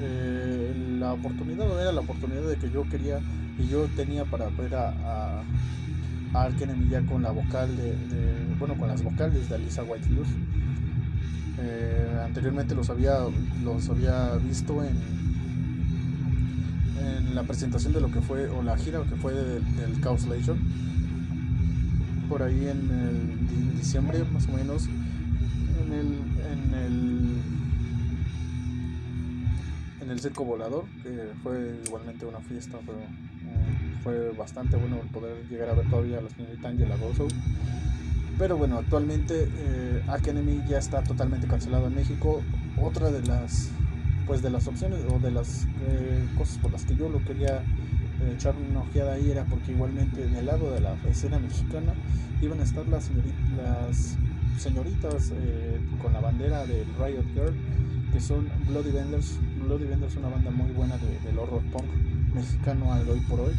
eh, 0.00 0.96
la 0.98 1.12
oportunidad 1.12 1.66
no 1.66 1.78
era 1.78 1.92
la 1.92 2.00
oportunidad 2.00 2.42
de 2.42 2.56
que 2.56 2.70
yo 2.70 2.88
quería 2.88 3.20
y 3.58 3.68
yo 3.68 3.86
tenía 3.96 4.24
para 4.24 4.48
ver 4.48 4.74
a, 4.74 4.88
a, 4.88 5.40
a 6.34 6.50
con 7.08 7.22
la 7.22 7.30
vocal 7.30 7.76
de, 7.76 7.94
bueno 8.58 8.74
con 8.76 8.88
las 8.88 9.02
vocales 9.02 9.48
de 9.48 9.54
Alisa 9.54 9.82
White 9.84 10.08
eh, 11.60 12.20
anteriormente 12.24 12.74
los 12.74 12.90
había 12.90 13.18
los 13.62 13.88
había 13.88 14.34
visto 14.36 14.82
en 14.82 15.24
en 17.04 17.34
la 17.34 17.42
presentación 17.42 17.92
de 17.92 18.00
lo 18.00 18.10
que 18.10 18.20
fue 18.20 18.48
o 18.48 18.62
la 18.62 18.76
gira 18.76 19.02
que 19.02 19.16
fue 19.16 19.32
del, 19.34 20.00
Chaos 20.02 20.26
Legion. 20.26 20.58
Por 22.28 22.42
ahí 22.42 22.68
en, 22.68 22.90
en 22.90 23.76
diciembre 23.76 24.24
más 24.32 24.48
o 24.48 24.52
menos 24.52 24.86
en 24.86 25.92
el, 25.92 26.06
en 26.52 26.74
el 26.74 27.33
en 30.04 30.10
el 30.10 30.20
circo 30.20 30.44
volador, 30.44 30.84
que 31.02 31.32
fue 31.42 31.78
igualmente 31.86 32.26
una 32.26 32.40
fiesta, 32.40 32.78
pero 32.84 32.98
eh, 32.98 33.94
fue 34.02 34.30
bastante 34.32 34.76
bueno 34.76 34.98
poder 35.12 35.36
llegar 35.48 35.70
a 35.70 35.74
ver 35.74 35.88
todavía 35.88 36.18
a 36.18 36.22
la 36.22 36.30
señorita 36.30 36.68
Angela 36.68 36.96
Gozo. 36.96 37.26
Pero 38.38 38.56
bueno, 38.56 38.78
actualmente 38.78 39.48
eh, 39.56 40.02
ya 40.68 40.78
está 40.78 41.02
totalmente 41.02 41.46
cancelado 41.46 41.86
en 41.86 41.94
México. 41.94 42.42
Otra 42.80 43.10
de 43.10 43.22
las 43.22 43.70
pues 44.26 44.40
de 44.40 44.48
las 44.48 44.66
opciones 44.66 45.00
o 45.10 45.18
de 45.18 45.30
las 45.30 45.66
eh, 45.86 46.26
cosas 46.38 46.56
por 46.58 46.72
las 46.72 46.84
que 46.84 46.96
yo 46.96 47.10
lo 47.10 47.22
quería 47.24 47.58
eh, 47.58 48.32
echar 48.34 48.54
una 48.70 48.80
ojeada 48.80 49.12
ahí 49.14 49.30
era 49.30 49.44
porque 49.44 49.72
igualmente 49.72 50.24
en 50.24 50.34
el 50.34 50.46
lado 50.46 50.72
de 50.72 50.80
la 50.80 50.96
escena 51.08 51.38
mexicana 51.38 51.92
iban 52.40 52.58
a 52.60 52.62
estar 52.62 52.88
las, 52.88 53.10
las 53.54 54.16
señoritas 54.58 55.30
con 56.00 56.14
la 56.14 56.20
bandera 56.20 56.64
del 56.64 56.86
Riot 56.98 57.26
Girl 57.34 57.54
que 58.14 58.20
son 58.20 58.48
Bloody 58.68 58.92
Vendors. 58.92 59.38
Bloody 59.64 59.86
Vendors 59.86 60.12
es 60.12 60.18
una 60.18 60.28
banda 60.28 60.48
muy 60.52 60.70
buena 60.70 60.96
del 60.98 61.36
horror 61.36 61.62
punk 61.72 61.84
mexicano 62.32 62.92
al 62.92 63.08
hoy 63.08 63.18
por 63.28 63.40
hoy. 63.40 63.54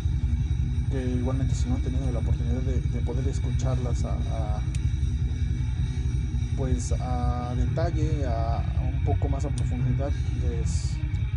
Que 0.90 1.12
igualmente 1.12 1.54
si 1.54 1.68
no 1.68 1.76
han 1.76 1.82
tenido 1.82 2.10
la 2.14 2.20
oportunidad 2.20 2.62
de, 2.62 3.00
poder 3.02 3.28
escucharlas 3.28 4.06
a, 4.06 4.62
pues 6.56 6.94
a 7.02 7.54
detalle, 7.58 8.26
a, 8.26 8.64
un 8.94 9.04
poco 9.04 9.28
más 9.28 9.44
a 9.44 9.50
profundidad, 9.50 10.12
les 10.50 10.96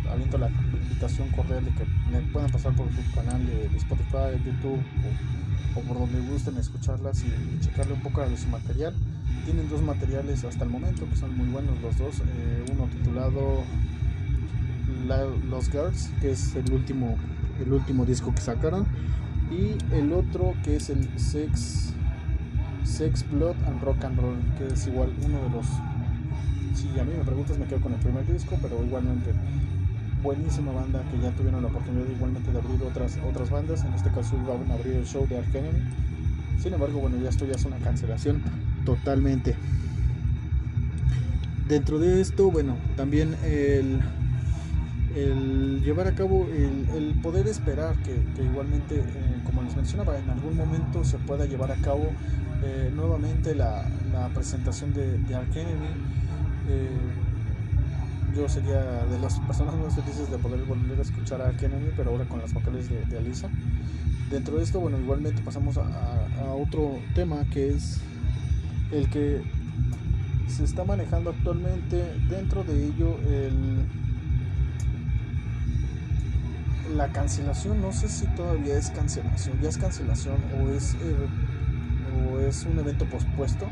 aviento 0.09 0.37
la 0.37 0.47
invitación 0.47 1.27
cordial 1.29 1.65
de 1.65 1.71
que 1.71 1.85
me 2.09 2.21
puedan 2.31 2.49
pasar 2.49 2.73
por 2.73 2.87
su 2.87 3.11
canal 3.13 3.45
de, 3.45 3.65
Spotify, 3.75 4.41
YouTube 4.45 4.81
o, 5.75 5.81
por 5.81 5.99
donde 5.99 6.21
gusten 6.21 6.57
escucharlas 6.57 7.21
y, 7.25 7.59
checarle 7.59 7.93
un 7.95 8.01
poco 8.01 8.21
de 8.21 8.37
su 8.37 8.47
material 8.47 8.95
tienen 9.49 9.67
dos 9.67 9.81
materiales 9.81 10.43
hasta 10.43 10.63
el 10.63 10.69
momento 10.69 11.09
que 11.09 11.15
son 11.15 11.35
muy 11.35 11.47
buenos 11.47 11.81
los 11.81 11.97
dos. 11.97 12.19
Eh, 12.19 12.65
uno 12.71 12.85
titulado 12.85 13.63
Los 15.49 15.71
Girls, 15.71 16.11
que 16.21 16.31
es 16.31 16.55
el 16.55 16.71
último, 16.71 17.17
el 17.65 17.73
último 17.73 18.05
disco 18.05 18.33
que 18.33 18.41
sacaron. 18.41 18.85
Y 19.51 19.75
el 19.95 20.13
otro 20.13 20.53
que 20.63 20.75
es 20.75 20.91
el 20.91 21.09
Sex, 21.19 21.93
Sex, 22.83 23.25
Blood 23.31 23.55
and 23.65 23.81
Rock 23.81 24.03
and 24.05 24.19
Roll, 24.19 24.37
que 24.59 24.67
es 24.71 24.85
igual 24.85 25.11
uno 25.25 25.41
de 25.41 25.49
los... 25.49 25.65
Si 26.75 26.99
a 26.99 27.03
mí 27.03 27.11
me 27.17 27.23
preguntas 27.23 27.57
me 27.57 27.65
quedo 27.65 27.81
con 27.81 27.93
el 27.93 27.99
primer 27.99 28.31
disco, 28.31 28.55
pero 28.61 28.83
igualmente 28.85 29.33
buenísima 30.21 30.71
banda 30.71 31.01
que 31.09 31.19
ya 31.19 31.31
tuvieron 31.31 31.63
la 31.63 31.69
oportunidad 31.69 32.05
igualmente 32.07 32.51
de 32.51 32.59
abrir 32.59 32.83
otras, 32.83 33.17
otras 33.27 33.49
bandas. 33.49 33.83
En 33.83 33.93
este 33.93 34.11
caso 34.11 34.35
iban 34.35 34.69
a 34.69 34.75
abrir 34.75 34.93
el 34.93 35.07
show 35.07 35.27
de 35.27 35.39
Ark 35.39 35.47
Sin 36.61 36.73
embargo, 36.73 36.99
bueno, 36.99 37.17
ya 37.17 37.29
esto 37.29 37.47
ya 37.47 37.53
es 37.53 37.65
una 37.65 37.77
cancelación 37.77 38.43
totalmente. 38.95 39.55
Dentro 41.67 41.99
de 41.99 42.21
esto, 42.21 42.49
bueno, 42.49 42.75
también 42.97 43.35
el, 43.43 44.01
llevar 45.83 46.07
a 46.07 46.15
cabo, 46.15 46.47
el, 46.47 47.13
poder 47.21 47.47
esperar 47.47 47.95
que, 47.97 48.15
igualmente, 48.41 48.95
eh, 48.95 49.03
como 49.45 49.61
les 49.61 49.75
mencionaba, 49.75 50.17
en 50.17 50.27
algún 50.31 50.57
momento 50.57 51.03
se 51.03 51.19
pueda 51.19 51.45
llevar 51.45 51.71
a 51.71 51.75
cabo 51.75 52.09
eh, 52.63 52.91
nuevamente 52.95 53.53
la, 53.53 53.85
presentación 54.33 54.91
de, 54.93 55.19
de 55.19 55.35
eh, 55.35 56.89
yo 58.35 58.49
sería 58.49 58.81
de 59.05 59.19
las 59.19 59.39
personas 59.39 59.75
más 59.75 59.95
felices 59.95 60.31
de 60.31 60.37
poder 60.39 60.63
volver 60.65 60.97
a 60.97 61.01
escuchar 61.01 61.41
a 61.41 61.47
Ark 61.49 61.59
pero 61.95 62.11
ahora 62.11 62.25
con 62.25 62.39
las 62.39 62.53
vocales 62.53 62.89
de, 62.89 63.17
Alisa. 63.17 63.49
Dentro 64.31 64.57
de 64.57 64.63
esto, 64.63 64.79
bueno, 64.79 64.99
igualmente 64.99 65.41
pasamos 65.43 65.77
a 65.77 66.53
otro 66.55 66.99
tema 67.13 67.45
que 67.51 67.69
es 67.69 68.01
el 68.91 69.09
que 69.09 69.41
se 70.47 70.63
está 70.63 70.83
manejando 70.83 71.31
actualmente. 71.31 72.03
Dentro 72.29 72.63
de 72.63 72.85
ello, 72.85 73.17
el 73.27 73.85
la 76.95 77.07
cancelación, 77.09 77.81
no 77.81 77.91
sé 77.91 78.09
si 78.09 78.25
todavía 78.27 78.77
es 78.77 78.89
cancelación, 78.89 79.59
ya 79.61 79.69
es 79.69 79.77
cancelación 79.77 80.37
o 80.59 80.69
es, 80.69 80.95
eh, 80.95 81.27
o 82.31 82.39
es 82.39 82.65
un 82.65 82.79
evento 82.79 83.05
pospuesto. 83.05 83.67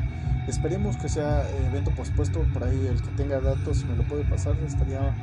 Esperemos 0.46 0.96
que 0.96 1.08
sea 1.08 1.46
evento 1.66 1.90
pospuesto, 1.90 2.40
por 2.54 2.64
ahí 2.64 2.86
el 2.86 3.02
que 3.02 3.10
tenga 3.16 3.40
datos, 3.40 3.84
me 3.84 3.96
lo 3.96 4.02
puede 4.04 4.24
pasar, 4.24 4.56
estaría 4.66 5.14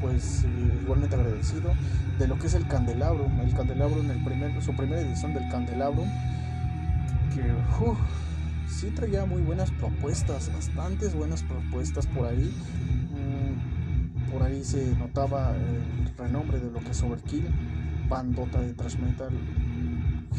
pues 0.00 0.44
igualmente 0.82 1.14
agradecido 1.14 1.72
de 2.18 2.26
lo 2.26 2.38
que 2.38 2.48
es 2.48 2.54
el 2.54 2.66
Candelabrum, 2.66 3.40
el 3.40 3.54
Candelabrum, 3.54 4.10
el 4.10 4.22
primer, 4.24 4.60
su 4.62 4.74
primera 4.74 5.00
edición 5.00 5.32
del 5.32 5.48
Candelabrum, 5.48 6.08
que 7.34 7.42
sí 8.72 8.88
traía 8.90 9.24
muy 9.24 9.42
buenas 9.42 9.70
propuestas, 9.70 10.50
bastantes 10.52 11.14
buenas 11.14 11.42
propuestas 11.42 12.06
por 12.06 12.26
ahí 12.26 12.52
por 14.32 14.42
ahí 14.42 14.64
se 14.64 14.96
notaba 14.96 15.54
el 15.54 16.16
renombre 16.16 16.58
de 16.58 16.70
lo 16.70 16.80
que 16.80 16.90
es 16.90 17.02
Overkill, 17.02 17.44
bandota 18.08 18.60
de 18.60 18.72
thrash 18.72 18.96
metal, 18.96 19.30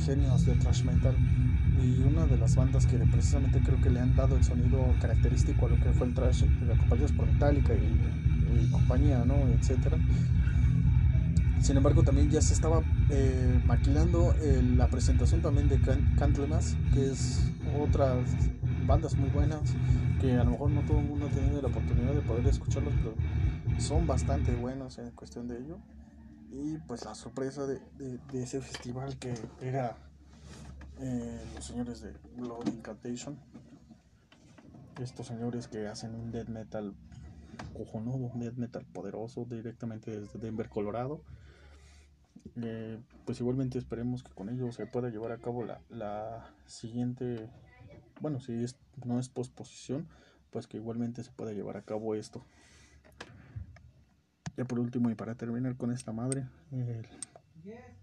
genios 0.04 0.46
de 0.46 0.56
thrash 0.56 0.84
metal 0.84 1.16
y 1.80 2.02
una 2.02 2.26
de 2.26 2.38
las 2.38 2.56
bandas 2.56 2.88
que 2.88 2.98
precisamente 2.98 3.62
creo 3.64 3.80
que 3.82 3.92
le 3.92 4.00
han 4.00 4.16
dado 4.16 4.36
el 4.36 4.44
sonido 4.44 4.84
característico 5.00 5.68
a 5.68 5.70
lo 5.70 5.76
que 5.76 5.92
fue 5.92 6.08
el 6.08 6.14
thrash, 6.16 6.44
acompañados 6.74 7.12
por 7.12 7.28
Metallica 7.28 7.74
y, 7.76 8.72
compañía, 8.72 9.24
¿no? 9.26 9.36
etcétera. 9.60 9.98
Sin 11.62 11.78
embargo, 11.78 12.04
también 12.04 12.30
ya 12.30 12.42
se 12.42 12.54
estaba 12.54 12.82
eh, 13.10 13.62
maquilando 13.66 14.36
la 14.76 14.88
presentación 14.88 15.42
también 15.42 15.70
de 15.70 15.80
Candlemas, 16.18 16.76
que 16.94 17.12
es 17.12 17.53
otras 17.80 18.26
bandas 18.86 19.16
muy 19.16 19.30
buenas, 19.30 19.62
que 20.20 20.34
a 20.34 20.44
lo 20.44 20.52
mejor 20.52 20.72
no 20.72 20.82
todo 20.82 21.00
el 21.00 21.06
mundo 21.06 21.28
ha 21.28 21.30
tenido 21.30 21.62
la 21.62 21.68
oportunidad 21.68 22.14
de 22.14 22.22
poder 22.22 22.46
escucharlos, 22.48 22.94
pero 23.02 23.82
son 23.82 24.08
bastante 24.08 24.54
buenos 24.56 24.98
en 24.98 25.12
cuestión 25.12 25.48
de 25.48 25.58
ello. 25.58 25.78
Y 26.52 26.78
pues 26.80 27.04
la 27.06 27.16
sorpresa 27.16 27.66
de, 27.66 27.82
ese 28.34 28.62
festival 28.62 29.18
que 29.18 29.34
era 29.62 29.98
eh, 31.00 31.42
los 31.56 31.66
señores 31.66 32.02
de 32.02 32.14
Blood 32.38 32.68
Incantation. 32.68 33.38
Estos 35.02 35.28
señores 35.28 35.68
que 35.68 35.88
hacen 35.88 36.14
un 36.14 36.32
death 36.32 36.50
metal 36.50 36.94
cojonudo, 37.74 38.32
un 38.34 38.40
death 38.40 38.58
metal 38.58 38.86
poderoso 38.86 39.46
directamente 39.46 40.20
desde 40.20 40.40
Denver, 40.40 40.70
Colorado. 40.70 41.22
Eh, 42.62 43.00
pues 43.26 43.40
igualmente 43.40 43.78
esperemos 43.78 44.24
que 44.24 44.32
con 44.32 44.50
ellos 44.50 44.76
se 44.76 44.86
pueda 44.86 45.10
llevar 45.10 45.32
a 45.32 45.38
cabo 45.38 45.64
la, 45.64 45.82
la 45.90 46.54
siguiente, 46.66 47.50
bueno, 48.22 48.40
si 48.40 48.64
es, 48.64 48.76
no 49.06 49.20
es 49.20 49.30
posposición, 49.30 50.08
pues 50.52 50.68
que 50.68 50.78
igualmente 50.78 51.24
se 51.24 51.32
pueda 51.32 51.52
llevar 51.52 51.78
a 51.78 51.82
cabo 51.82 52.16
esto. 52.16 52.46
Ya 54.56 54.66
por 54.66 54.80
último 54.80 55.10
y 55.10 55.16
para 55.16 55.36
terminar 55.36 55.76
con 55.76 55.92
esta 55.92 56.12
madre, 56.12 56.46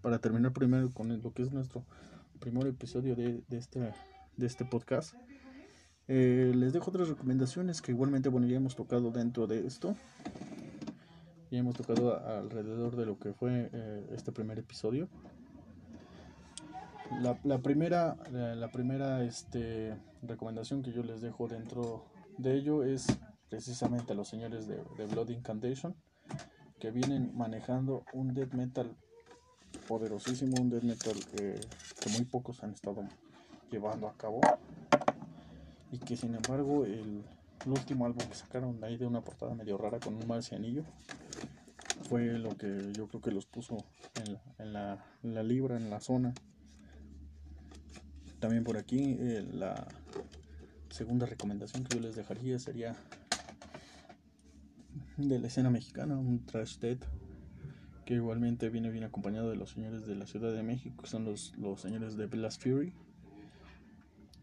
para 0.01 0.19
terminar 0.19 0.51
primero 0.51 0.89
con 0.91 1.21
lo 1.21 1.33
que 1.33 1.43
es 1.43 1.51
nuestro 1.53 1.85
primer 2.39 2.67
episodio 2.67 3.15
de, 3.15 3.41
este, 3.51 3.93
de 4.35 4.45
este 4.45 4.65
podcast, 4.65 5.15
eh, 6.09 6.51
les 6.53 6.73
dejo 6.73 6.89
otras 6.89 7.07
recomendaciones 7.07 7.81
que 7.81 7.93
igualmente, 7.93 8.27
bueno, 8.27 8.47
ya 8.47 8.57
hemos 8.57 8.75
tocado 8.75 9.11
dentro 9.11 9.47
de 9.47 9.65
esto. 9.65 9.95
Ya 11.51 11.59
hemos 11.59 11.75
tocado 11.75 12.17
alrededor 12.25 12.95
de 12.95 13.05
lo 13.05 13.19
que 13.19 13.33
fue 13.33 13.69
eh, 13.73 14.07
este 14.13 14.31
primer 14.31 14.57
episodio. 14.57 15.09
La, 17.19 17.57
primera, 17.57 18.15
la, 18.31 18.71
primera 18.71 19.21
este, 19.25 19.93
recomendación 20.23 20.81
que 20.81 20.93
yo 20.93 21.03
les 21.03 21.19
dejo 21.19 21.49
dentro 21.49 22.05
de 22.37 22.55
ello 22.55 22.83
es 22.83 23.05
precisamente 23.49 24.13
a 24.13 24.15
los 24.15 24.29
señores 24.29 24.65
de, 24.65 24.81
de 24.97 25.05
Blood 25.07 25.27
Incantation 25.27 25.93
que 26.79 26.89
vienen 26.89 27.35
manejando 27.35 28.05
un 28.13 28.33
death 28.33 28.53
metal 28.53 28.95
poderosísimo, 29.89 30.53
un 30.61 30.69
death 30.69 30.83
metal 30.83 31.15
que 31.35 31.59
muy 32.11 32.23
pocos 32.23 32.63
han 32.63 32.71
estado 32.71 33.03
llevando 33.69 34.07
a 34.07 34.13
cabo 34.13 34.39
y 35.91 35.97
que 35.97 36.15
sin 36.15 36.33
embargo 36.33 36.85
el, 36.85 37.25
último 37.65 38.05
álbum 38.05 38.25
que 38.27 38.35
sacaron 38.35 38.83
ahí 38.83 38.97
de 38.97 39.05
una 39.05 39.21
portada 39.21 39.53
medio 39.53 39.77
rara 39.77 39.99
con 39.99 40.15
un 40.15 40.27
marcianillo 40.27 40.83
fue 42.09 42.37
lo 42.37 42.57
que 42.57 42.91
yo 42.93 43.07
creo 43.07 43.21
que 43.21 43.31
los 43.31 43.45
puso 43.45 43.77
en 44.57 44.73
la, 44.73 45.43
libra, 45.43 45.77
en 45.77 45.89
la 45.89 46.01
zona. 46.01 46.33
También 48.39 48.63
por 48.63 48.77
aquí 48.77 49.15
eh, 49.19 49.47
la 49.53 49.87
segunda 50.89 51.25
recomendación 51.25 51.83
que 51.83 51.95
yo 51.95 52.01
les 52.01 52.15
dejaría 52.15 52.59
sería 52.59 52.95
de 55.15 55.39
la 55.39 55.47
escena 55.47 55.69
mexicana, 55.69 56.17
un 56.17 56.45
trash 56.45 56.79
dead 56.79 56.97
que 58.05 58.15
igualmente 58.15 58.69
viene 58.69 58.89
bien 58.89 59.03
acompañado 59.03 59.49
de 59.49 59.55
los 59.55 59.69
señores 59.71 60.05
de 60.05 60.15
la 60.15 60.25
Ciudad 60.25 60.51
de 60.51 60.63
México, 60.63 61.03
que 61.03 61.07
son 61.07 61.23
los, 61.23 61.55
los 61.57 61.79
señores 61.79 62.17
de 62.17 62.25
Blast 62.25 62.61
Fury. 62.61 62.93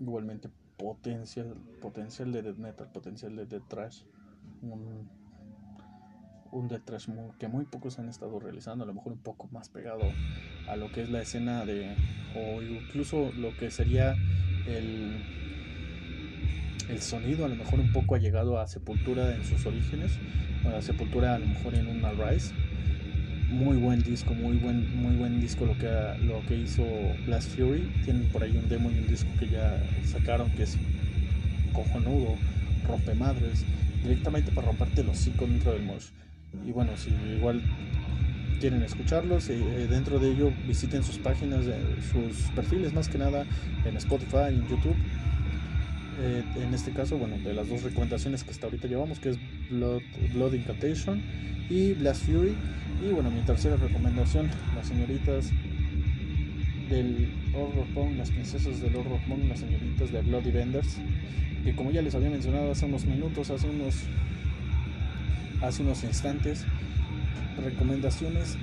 Igualmente 0.01 0.49
potencial, 0.79 1.55
potencial 1.81 2.33
de 2.33 2.43
death 2.43 2.57
metal, 2.57 2.89
potencial 2.93 3.37
de 3.37 3.47
death 3.47 3.69
trash. 3.69 4.03
Un, 4.63 5.09
un 6.51 6.69
death 6.69 6.85
trash 6.85 7.09
que 7.39 7.49
muy 7.49 7.65
pocos 7.67 7.99
han 7.99 8.09
estado 8.09 8.39
realizando, 8.41 8.85
a 8.85 8.87
lo 8.87 8.95
mejor 8.95 9.13
un 9.13 9.19
poco 9.19 9.49
más 9.53 9.69
pegado 9.69 10.05
a 10.69 10.77
lo 10.77 10.91
que 10.93 11.03
es 11.03 11.11
la 11.11 11.23
escena 11.23 11.65
de, 11.65 11.95
o 12.35 12.63
incluso 12.63 13.33
lo 13.33 13.57
que 13.57 13.71
sería 13.71 14.15
el, 14.67 15.23
el 16.89 17.03
sonido, 17.03 17.45
a 17.45 17.49
lo 17.49 17.57
mejor 17.57 17.81
un 17.81 17.93
poco 17.93 18.15
ha 18.15 18.19
llegado 18.19 18.59
a 18.59 18.67
Sepultura 18.67 19.35
en 19.35 19.45
sus 19.45 19.67
orígenes, 19.67 20.19
la 20.65 20.83
Sepultura 20.83 21.35
a 21.35 21.39
lo 21.39 21.47
mejor 21.47 21.75
en 21.75 21.87
una 21.89 22.13
Rise. 22.13 22.55
Muy 23.51 23.79
buen 23.79 24.03
disco, 24.03 24.35
muy 24.35 24.59
buen, 24.59 24.95
muy 25.03 25.17
buen 25.17 25.41
disco 25.41 25.65
lo 25.65 25.77
que, 25.79 25.89
lo 26.23 26.45
que 26.47 26.55
hizo 26.55 26.85
Blast 27.25 27.57
Fury. 27.57 27.91
Tienen 28.05 28.25
por 28.27 28.43
ahí 28.43 28.55
un 28.55 28.69
demo 28.69 28.91
y 28.91 28.99
un 28.99 29.07
disco 29.07 29.31
que 29.41 29.49
ya 29.49 29.83
sacaron 30.05 30.51
que 30.51 30.65
es 30.65 30.77
cojonudo, 31.73 32.35
rompe 32.87 33.15
madres, 33.15 33.65
directamente 34.03 34.53
para 34.53 34.67
romperte 34.67 35.03
los 35.03 35.19
hocico 35.19 35.47
dentro 35.47 35.73
del 35.73 35.83
mosh. 35.83 36.09
Y 36.67 36.73
bueno, 36.73 36.93
si 36.99 37.09
igual 37.37 37.63
quieren 38.61 38.83
escucharlos, 38.83 39.49
eh, 39.49 39.87
dentro 39.89 40.19
de 40.19 40.31
ello 40.31 40.53
visiten 40.67 41.03
sus 41.03 41.17
páginas, 41.17 41.65
sus 42.13 42.51
perfiles 42.51 42.93
más 42.93 43.09
que 43.09 43.17
nada 43.17 43.47
en 43.87 43.97
Spotify, 43.97 44.49
en 44.51 44.69
YouTube 44.69 44.97
eh, 46.21 46.43
en 46.57 46.75
este 46.75 46.91
caso, 46.91 47.17
bueno, 47.17 47.37
de 47.39 47.55
las 47.55 47.69
dos 47.69 47.83
recomendaciones 47.83 48.43
que 48.43 48.51
hasta 48.51 48.67
ahorita 48.67 48.89
llevamos, 48.89 49.19
que 49.21 49.31
es 49.31 49.39
Blood, 49.71 50.03
Blood 50.35 50.55
Incantation 50.55 51.23
y 51.71 51.93
Blast 51.93 52.25
Fury. 52.25 52.55
Y 53.07 53.13
bueno, 53.13 53.31
mi 53.31 53.41
tercera 53.43 53.77
recomendación, 53.77 54.51
las 54.75 54.89
señoritas 54.89 55.51
del 56.89 57.29
Horror 57.55 57.87
Pong, 57.95 58.17
las 58.17 58.31
princesas 58.31 58.81
del 58.81 58.97
Horror 58.97 59.21
Pong, 59.29 59.45
las 59.49 59.61
señoritas 59.61 60.11
de 60.11 60.23
Bloody 60.23 60.51
Vendors, 60.51 60.97
que 61.65 61.75
como 61.75 61.91
ya 61.91 62.03
les 62.03 62.15
había 62.15 62.31
mencionado 62.31 62.73
hace 62.73 62.87
unos 62.87 63.05
minutos, 63.05 63.51
hace 63.51 63.69
unos, 63.69 63.95
hace 65.63 65.83
unos 65.83 66.03
instantes, 66.03 66.65
recomendaciones, 67.63 68.57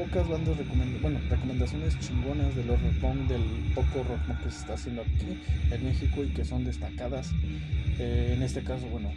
pocas 0.00 0.26
bandas 0.28 0.56
recomendaciones, 0.56 1.02
bueno, 1.02 1.20
recomendaciones 1.28 1.98
chingonas 2.00 2.56
del 2.56 2.70
horror 2.70 2.92
punk, 3.02 3.28
del 3.28 3.42
poco 3.74 4.02
rock 4.02 4.42
que 4.42 4.50
se 4.50 4.60
está 4.60 4.72
haciendo 4.72 5.02
aquí 5.02 5.38
en 5.70 5.84
México 5.84 6.24
y 6.24 6.28
que 6.28 6.42
son 6.42 6.64
destacadas. 6.64 7.32
Eh, 7.98 8.32
en 8.34 8.42
este 8.42 8.62
caso, 8.62 8.86
bueno, 8.86 9.10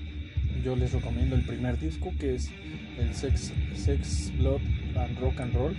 yo 0.61 0.75
les 0.75 0.91
recomiendo 0.91 1.37
el 1.37 1.43
primer 1.43 1.79
disco 1.79 2.11
que 2.19 2.35
es 2.35 2.51
el 2.99 3.13
Sex, 3.15 3.53
Sex 3.75 4.33
Blood 4.37 4.59
and 4.97 5.17
Rock 5.19 5.39
and 5.39 5.53
Roll. 5.53 5.75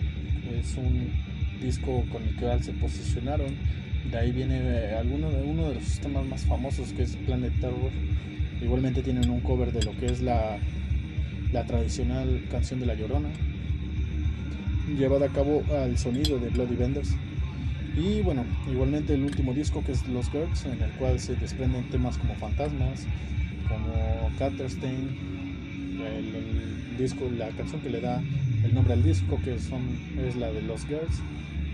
Es 0.58 0.74
un 0.76 1.12
disco 1.60 2.02
con 2.10 2.22
el 2.22 2.34
que 2.36 2.62
se 2.62 2.72
posicionaron. 2.72 3.54
De 4.10 4.16
ahí 4.16 4.32
viene 4.32 4.58
eh, 4.58 4.94
alguno 4.98 5.30
de 5.30 5.42
uno 5.42 5.68
de 5.68 5.74
los 5.74 5.84
sistemas 5.84 6.24
más 6.24 6.46
famosos 6.46 6.94
que 6.94 7.02
es 7.02 7.14
Planet 7.16 7.52
Terror. 7.60 7.90
Igualmente 8.62 9.02
tienen 9.02 9.28
un 9.28 9.40
cover 9.40 9.70
de 9.70 9.82
lo 9.82 9.94
que 9.98 10.06
es 10.06 10.22
la 10.22 10.58
la 11.54 11.64
tradicional 11.64 12.42
canción 12.50 12.80
de 12.80 12.86
La 12.86 12.94
Llorona, 12.94 13.28
llevada 14.88 15.26
a 15.26 15.28
cabo 15.28 15.62
al 15.82 15.96
sonido 15.98 16.38
de 16.38 16.50
Bloody 16.50 16.76
Vendors. 16.76 17.14
Y 17.96 18.22
bueno, 18.22 18.44
igualmente 18.70 19.14
el 19.14 19.22
último 19.22 19.54
disco 19.54 19.82
que 19.84 19.92
es 19.92 20.06
Los 20.08 20.30
Girls, 20.30 20.64
en 20.66 20.82
el 20.82 20.90
cual 20.92 21.20
se 21.20 21.36
desprenden 21.36 21.88
temas 21.90 22.18
como 22.18 22.34
Fantasmas, 22.34 23.06
como 23.68 24.30
Catterstein, 24.38 25.34
disco, 26.98 27.30
la 27.36 27.48
canción 27.50 27.80
que 27.80 27.90
le 27.90 28.00
da 28.00 28.22
el 28.64 28.74
nombre 28.74 28.94
al 28.94 29.02
disco, 29.02 29.38
que 29.44 29.58
son, 29.58 29.82
es 30.26 30.36
la 30.36 30.50
de 30.52 30.62
Los 30.62 30.86
Girls. 30.86 31.22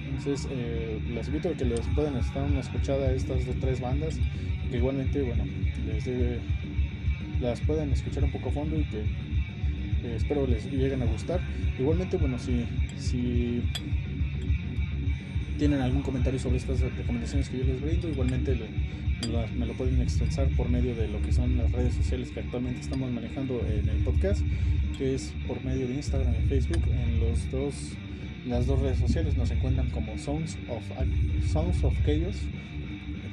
Entonces, 0.08 0.48
eh, 0.50 1.00
les 1.14 1.28
invito 1.28 1.48
a 1.48 1.52
que 1.52 1.64
les 1.64 1.80
puedan 1.94 2.16
estar 2.16 2.42
una 2.42 2.60
escuchada 2.60 3.08
a 3.08 3.12
estas 3.12 3.38
tres 3.60 3.80
bandas, 3.80 4.18
que 4.70 4.76
igualmente, 4.76 5.22
bueno, 5.22 5.44
les 5.86 6.04
las 7.40 7.60
puedan 7.60 7.90
escuchar 7.92 8.24
un 8.24 8.30
poco 8.30 8.50
a 8.50 8.52
fondo 8.52 8.78
y 8.78 8.84
que 8.84 9.04
eh, 10.04 10.14
espero 10.16 10.46
les 10.46 10.70
lleguen 10.70 11.02
a 11.02 11.06
gustar. 11.06 11.40
Igualmente, 11.78 12.16
bueno, 12.16 12.38
si, 12.38 12.64
si 12.98 13.62
tienen 15.58 15.80
algún 15.80 16.02
comentario 16.02 16.38
sobre 16.38 16.56
estas 16.56 16.80
recomendaciones 16.80 17.48
que 17.48 17.58
yo 17.58 17.64
les 17.64 17.80
brindo, 17.80 18.08
igualmente 18.08 18.58
me 19.56 19.66
lo 19.66 19.74
pueden 19.74 20.00
extensar 20.00 20.48
por 20.56 20.68
medio 20.68 20.94
de 20.94 21.08
lo 21.08 21.20
que 21.20 21.32
son 21.32 21.56
las 21.58 21.70
redes 21.72 21.94
sociales 21.94 22.30
que 22.30 22.40
actualmente 22.40 22.80
estamos 22.80 23.10
manejando 23.10 23.60
en 23.66 23.88
el 23.88 23.98
podcast, 23.98 24.40
que 24.96 25.14
es 25.14 25.32
por 25.46 25.62
medio 25.64 25.86
de 25.86 25.94
Instagram 25.94 26.34
y 26.42 26.48
Facebook. 26.48 26.82
En 26.88 27.20
los 27.20 27.50
dos, 27.50 27.74
las 28.46 28.66
dos 28.66 28.80
redes 28.80 28.98
sociales 28.98 29.36
nos 29.36 29.50
encuentran 29.50 29.90
como 29.90 30.16
Sounds 30.16 30.56
of, 30.68 30.82
Sounds 31.52 31.84
of 31.84 31.94
Chaos, 32.06 32.36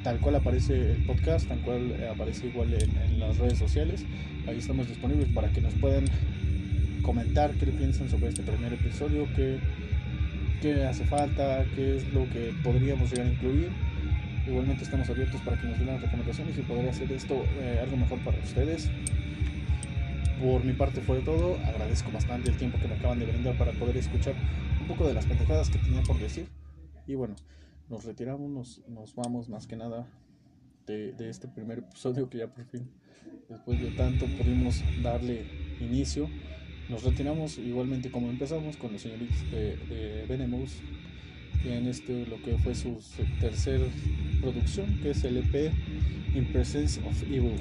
tal 0.02 0.18
cual 0.18 0.36
aparece 0.36 0.92
el 0.92 1.04
podcast, 1.04 1.48
tal 1.48 1.60
cual 1.60 1.94
aparece 2.10 2.48
igual 2.48 2.74
en, 2.74 3.18
las 3.18 3.38
redes 3.38 3.58
sociales. 3.58 4.04
Ahí 4.46 4.58
estamos 4.58 4.88
disponibles 4.88 5.28
para 5.28 5.48
que 5.50 5.60
nos 5.60 5.74
puedan 5.74 6.04
comentar 7.08 7.50
qué 7.52 7.64
piensan 7.64 8.10
sobre 8.10 8.28
este 8.28 8.42
primer 8.42 8.70
episodio, 8.74 9.26
qué, 9.34 9.58
qué 10.60 10.84
hace 10.84 11.06
falta, 11.06 11.64
qué 11.74 11.96
es 11.96 12.12
lo 12.12 12.28
que 12.28 12.52
podríamos 12.62 13.10
llegar 13.10 13.28
a 13.28 13.30
incluir 13.30 13.70
Igualmente 14.46 14.84
estamos 14.84 15.08
abiertos 15.10 15.42
para 15.42 15.58
que 15.58 15.66
nos 15.66 15.78
den 15.78 15.88
las 15.88 16.00
recomendaciones 16.00 16.56
y 16.56 16.62
poder 16.62 16.88
hacer 16.88 17.10
esto 17.12 17.44
eh, 17.60 17.80
algo 17.82 17.98
mejor 17.98 18.18
para 18.20 18.38
ustedes. 18.38 18.88
Por 20.40 20.64
mi 20.64 20.72
parte 20.72 21.02
fue 21.02 21.20
todo. 21.20 21.56
Agradezco 21.66 22.10
bastante 22.10 22.50
el 22.50 22.56
tiempo 22.56 22.78
que 22.78 22.88
me 22.88 22.94
acaban 22.94 23.18
de 23.18 23.26
brindar 23.26 23.58
para 23.58 23.72
poder 23.72 23.98
escuchar 23.98 24.34
un 24.80 24.86
poco 24.86 25.06
de 25.06 25.12
las 25.12 25.26
pendejadas 25.26 25.68
que 25.68 25.78
tenía 25.78 26.02
por 26.02 26.18
decir. 26.18 26.46
Y 27.06 27.14
bueno, 27.14 27.36
nos 27.90 28.04
retiramos, 28.04 28.50
nos, 28.50 28.88
nos 28.88 29.14
vamos 29.14 29.50
más 29.50 29.66
que 29.66 29.76
nada 29.76 30.06
de, 30.86 31.12
de, 31.12 31.28
este 31.28 31.46
primer 31.48 31.80
episodio 31.80 32.30
que 32.30 32.38
ya 32.38 32.46
por 32.46 32.64
fin, 32.64 32.90
después 33.50 33.78
de 33.82 33.90
tanto, 33.90 34.24
pudimos 34.38 34.82
darle 35.02 35.44
inicio. 35.78 36.30
Nos 36.88 37.02
retiramos 37.04 37.58
igualmente 37.58 38.10
como 38.10 38.30
empezamos 38.30 38.76
con 38.76 38.92
los 38.92 39.02
señoritos 39.02 39.50
de, 39.50 39.76
de 39.76 40.26
Venomous 40.26 40.72
en 41.64 41.86
este 41.86 42.26
lo 42.26 42.40
que 42.42 42.56
fue 42.58 42.74
su 42.74 42.98
tercer 43.40 43.80
producción 44.40 44.98
que 45.02 45.10
es 45.10 45.24
el 45.24 45.38
EP 45.38 45.72
In 46.34 46.46
Presence 46.52 47.00
of 47.00 47.22
Evil 47.24 47.56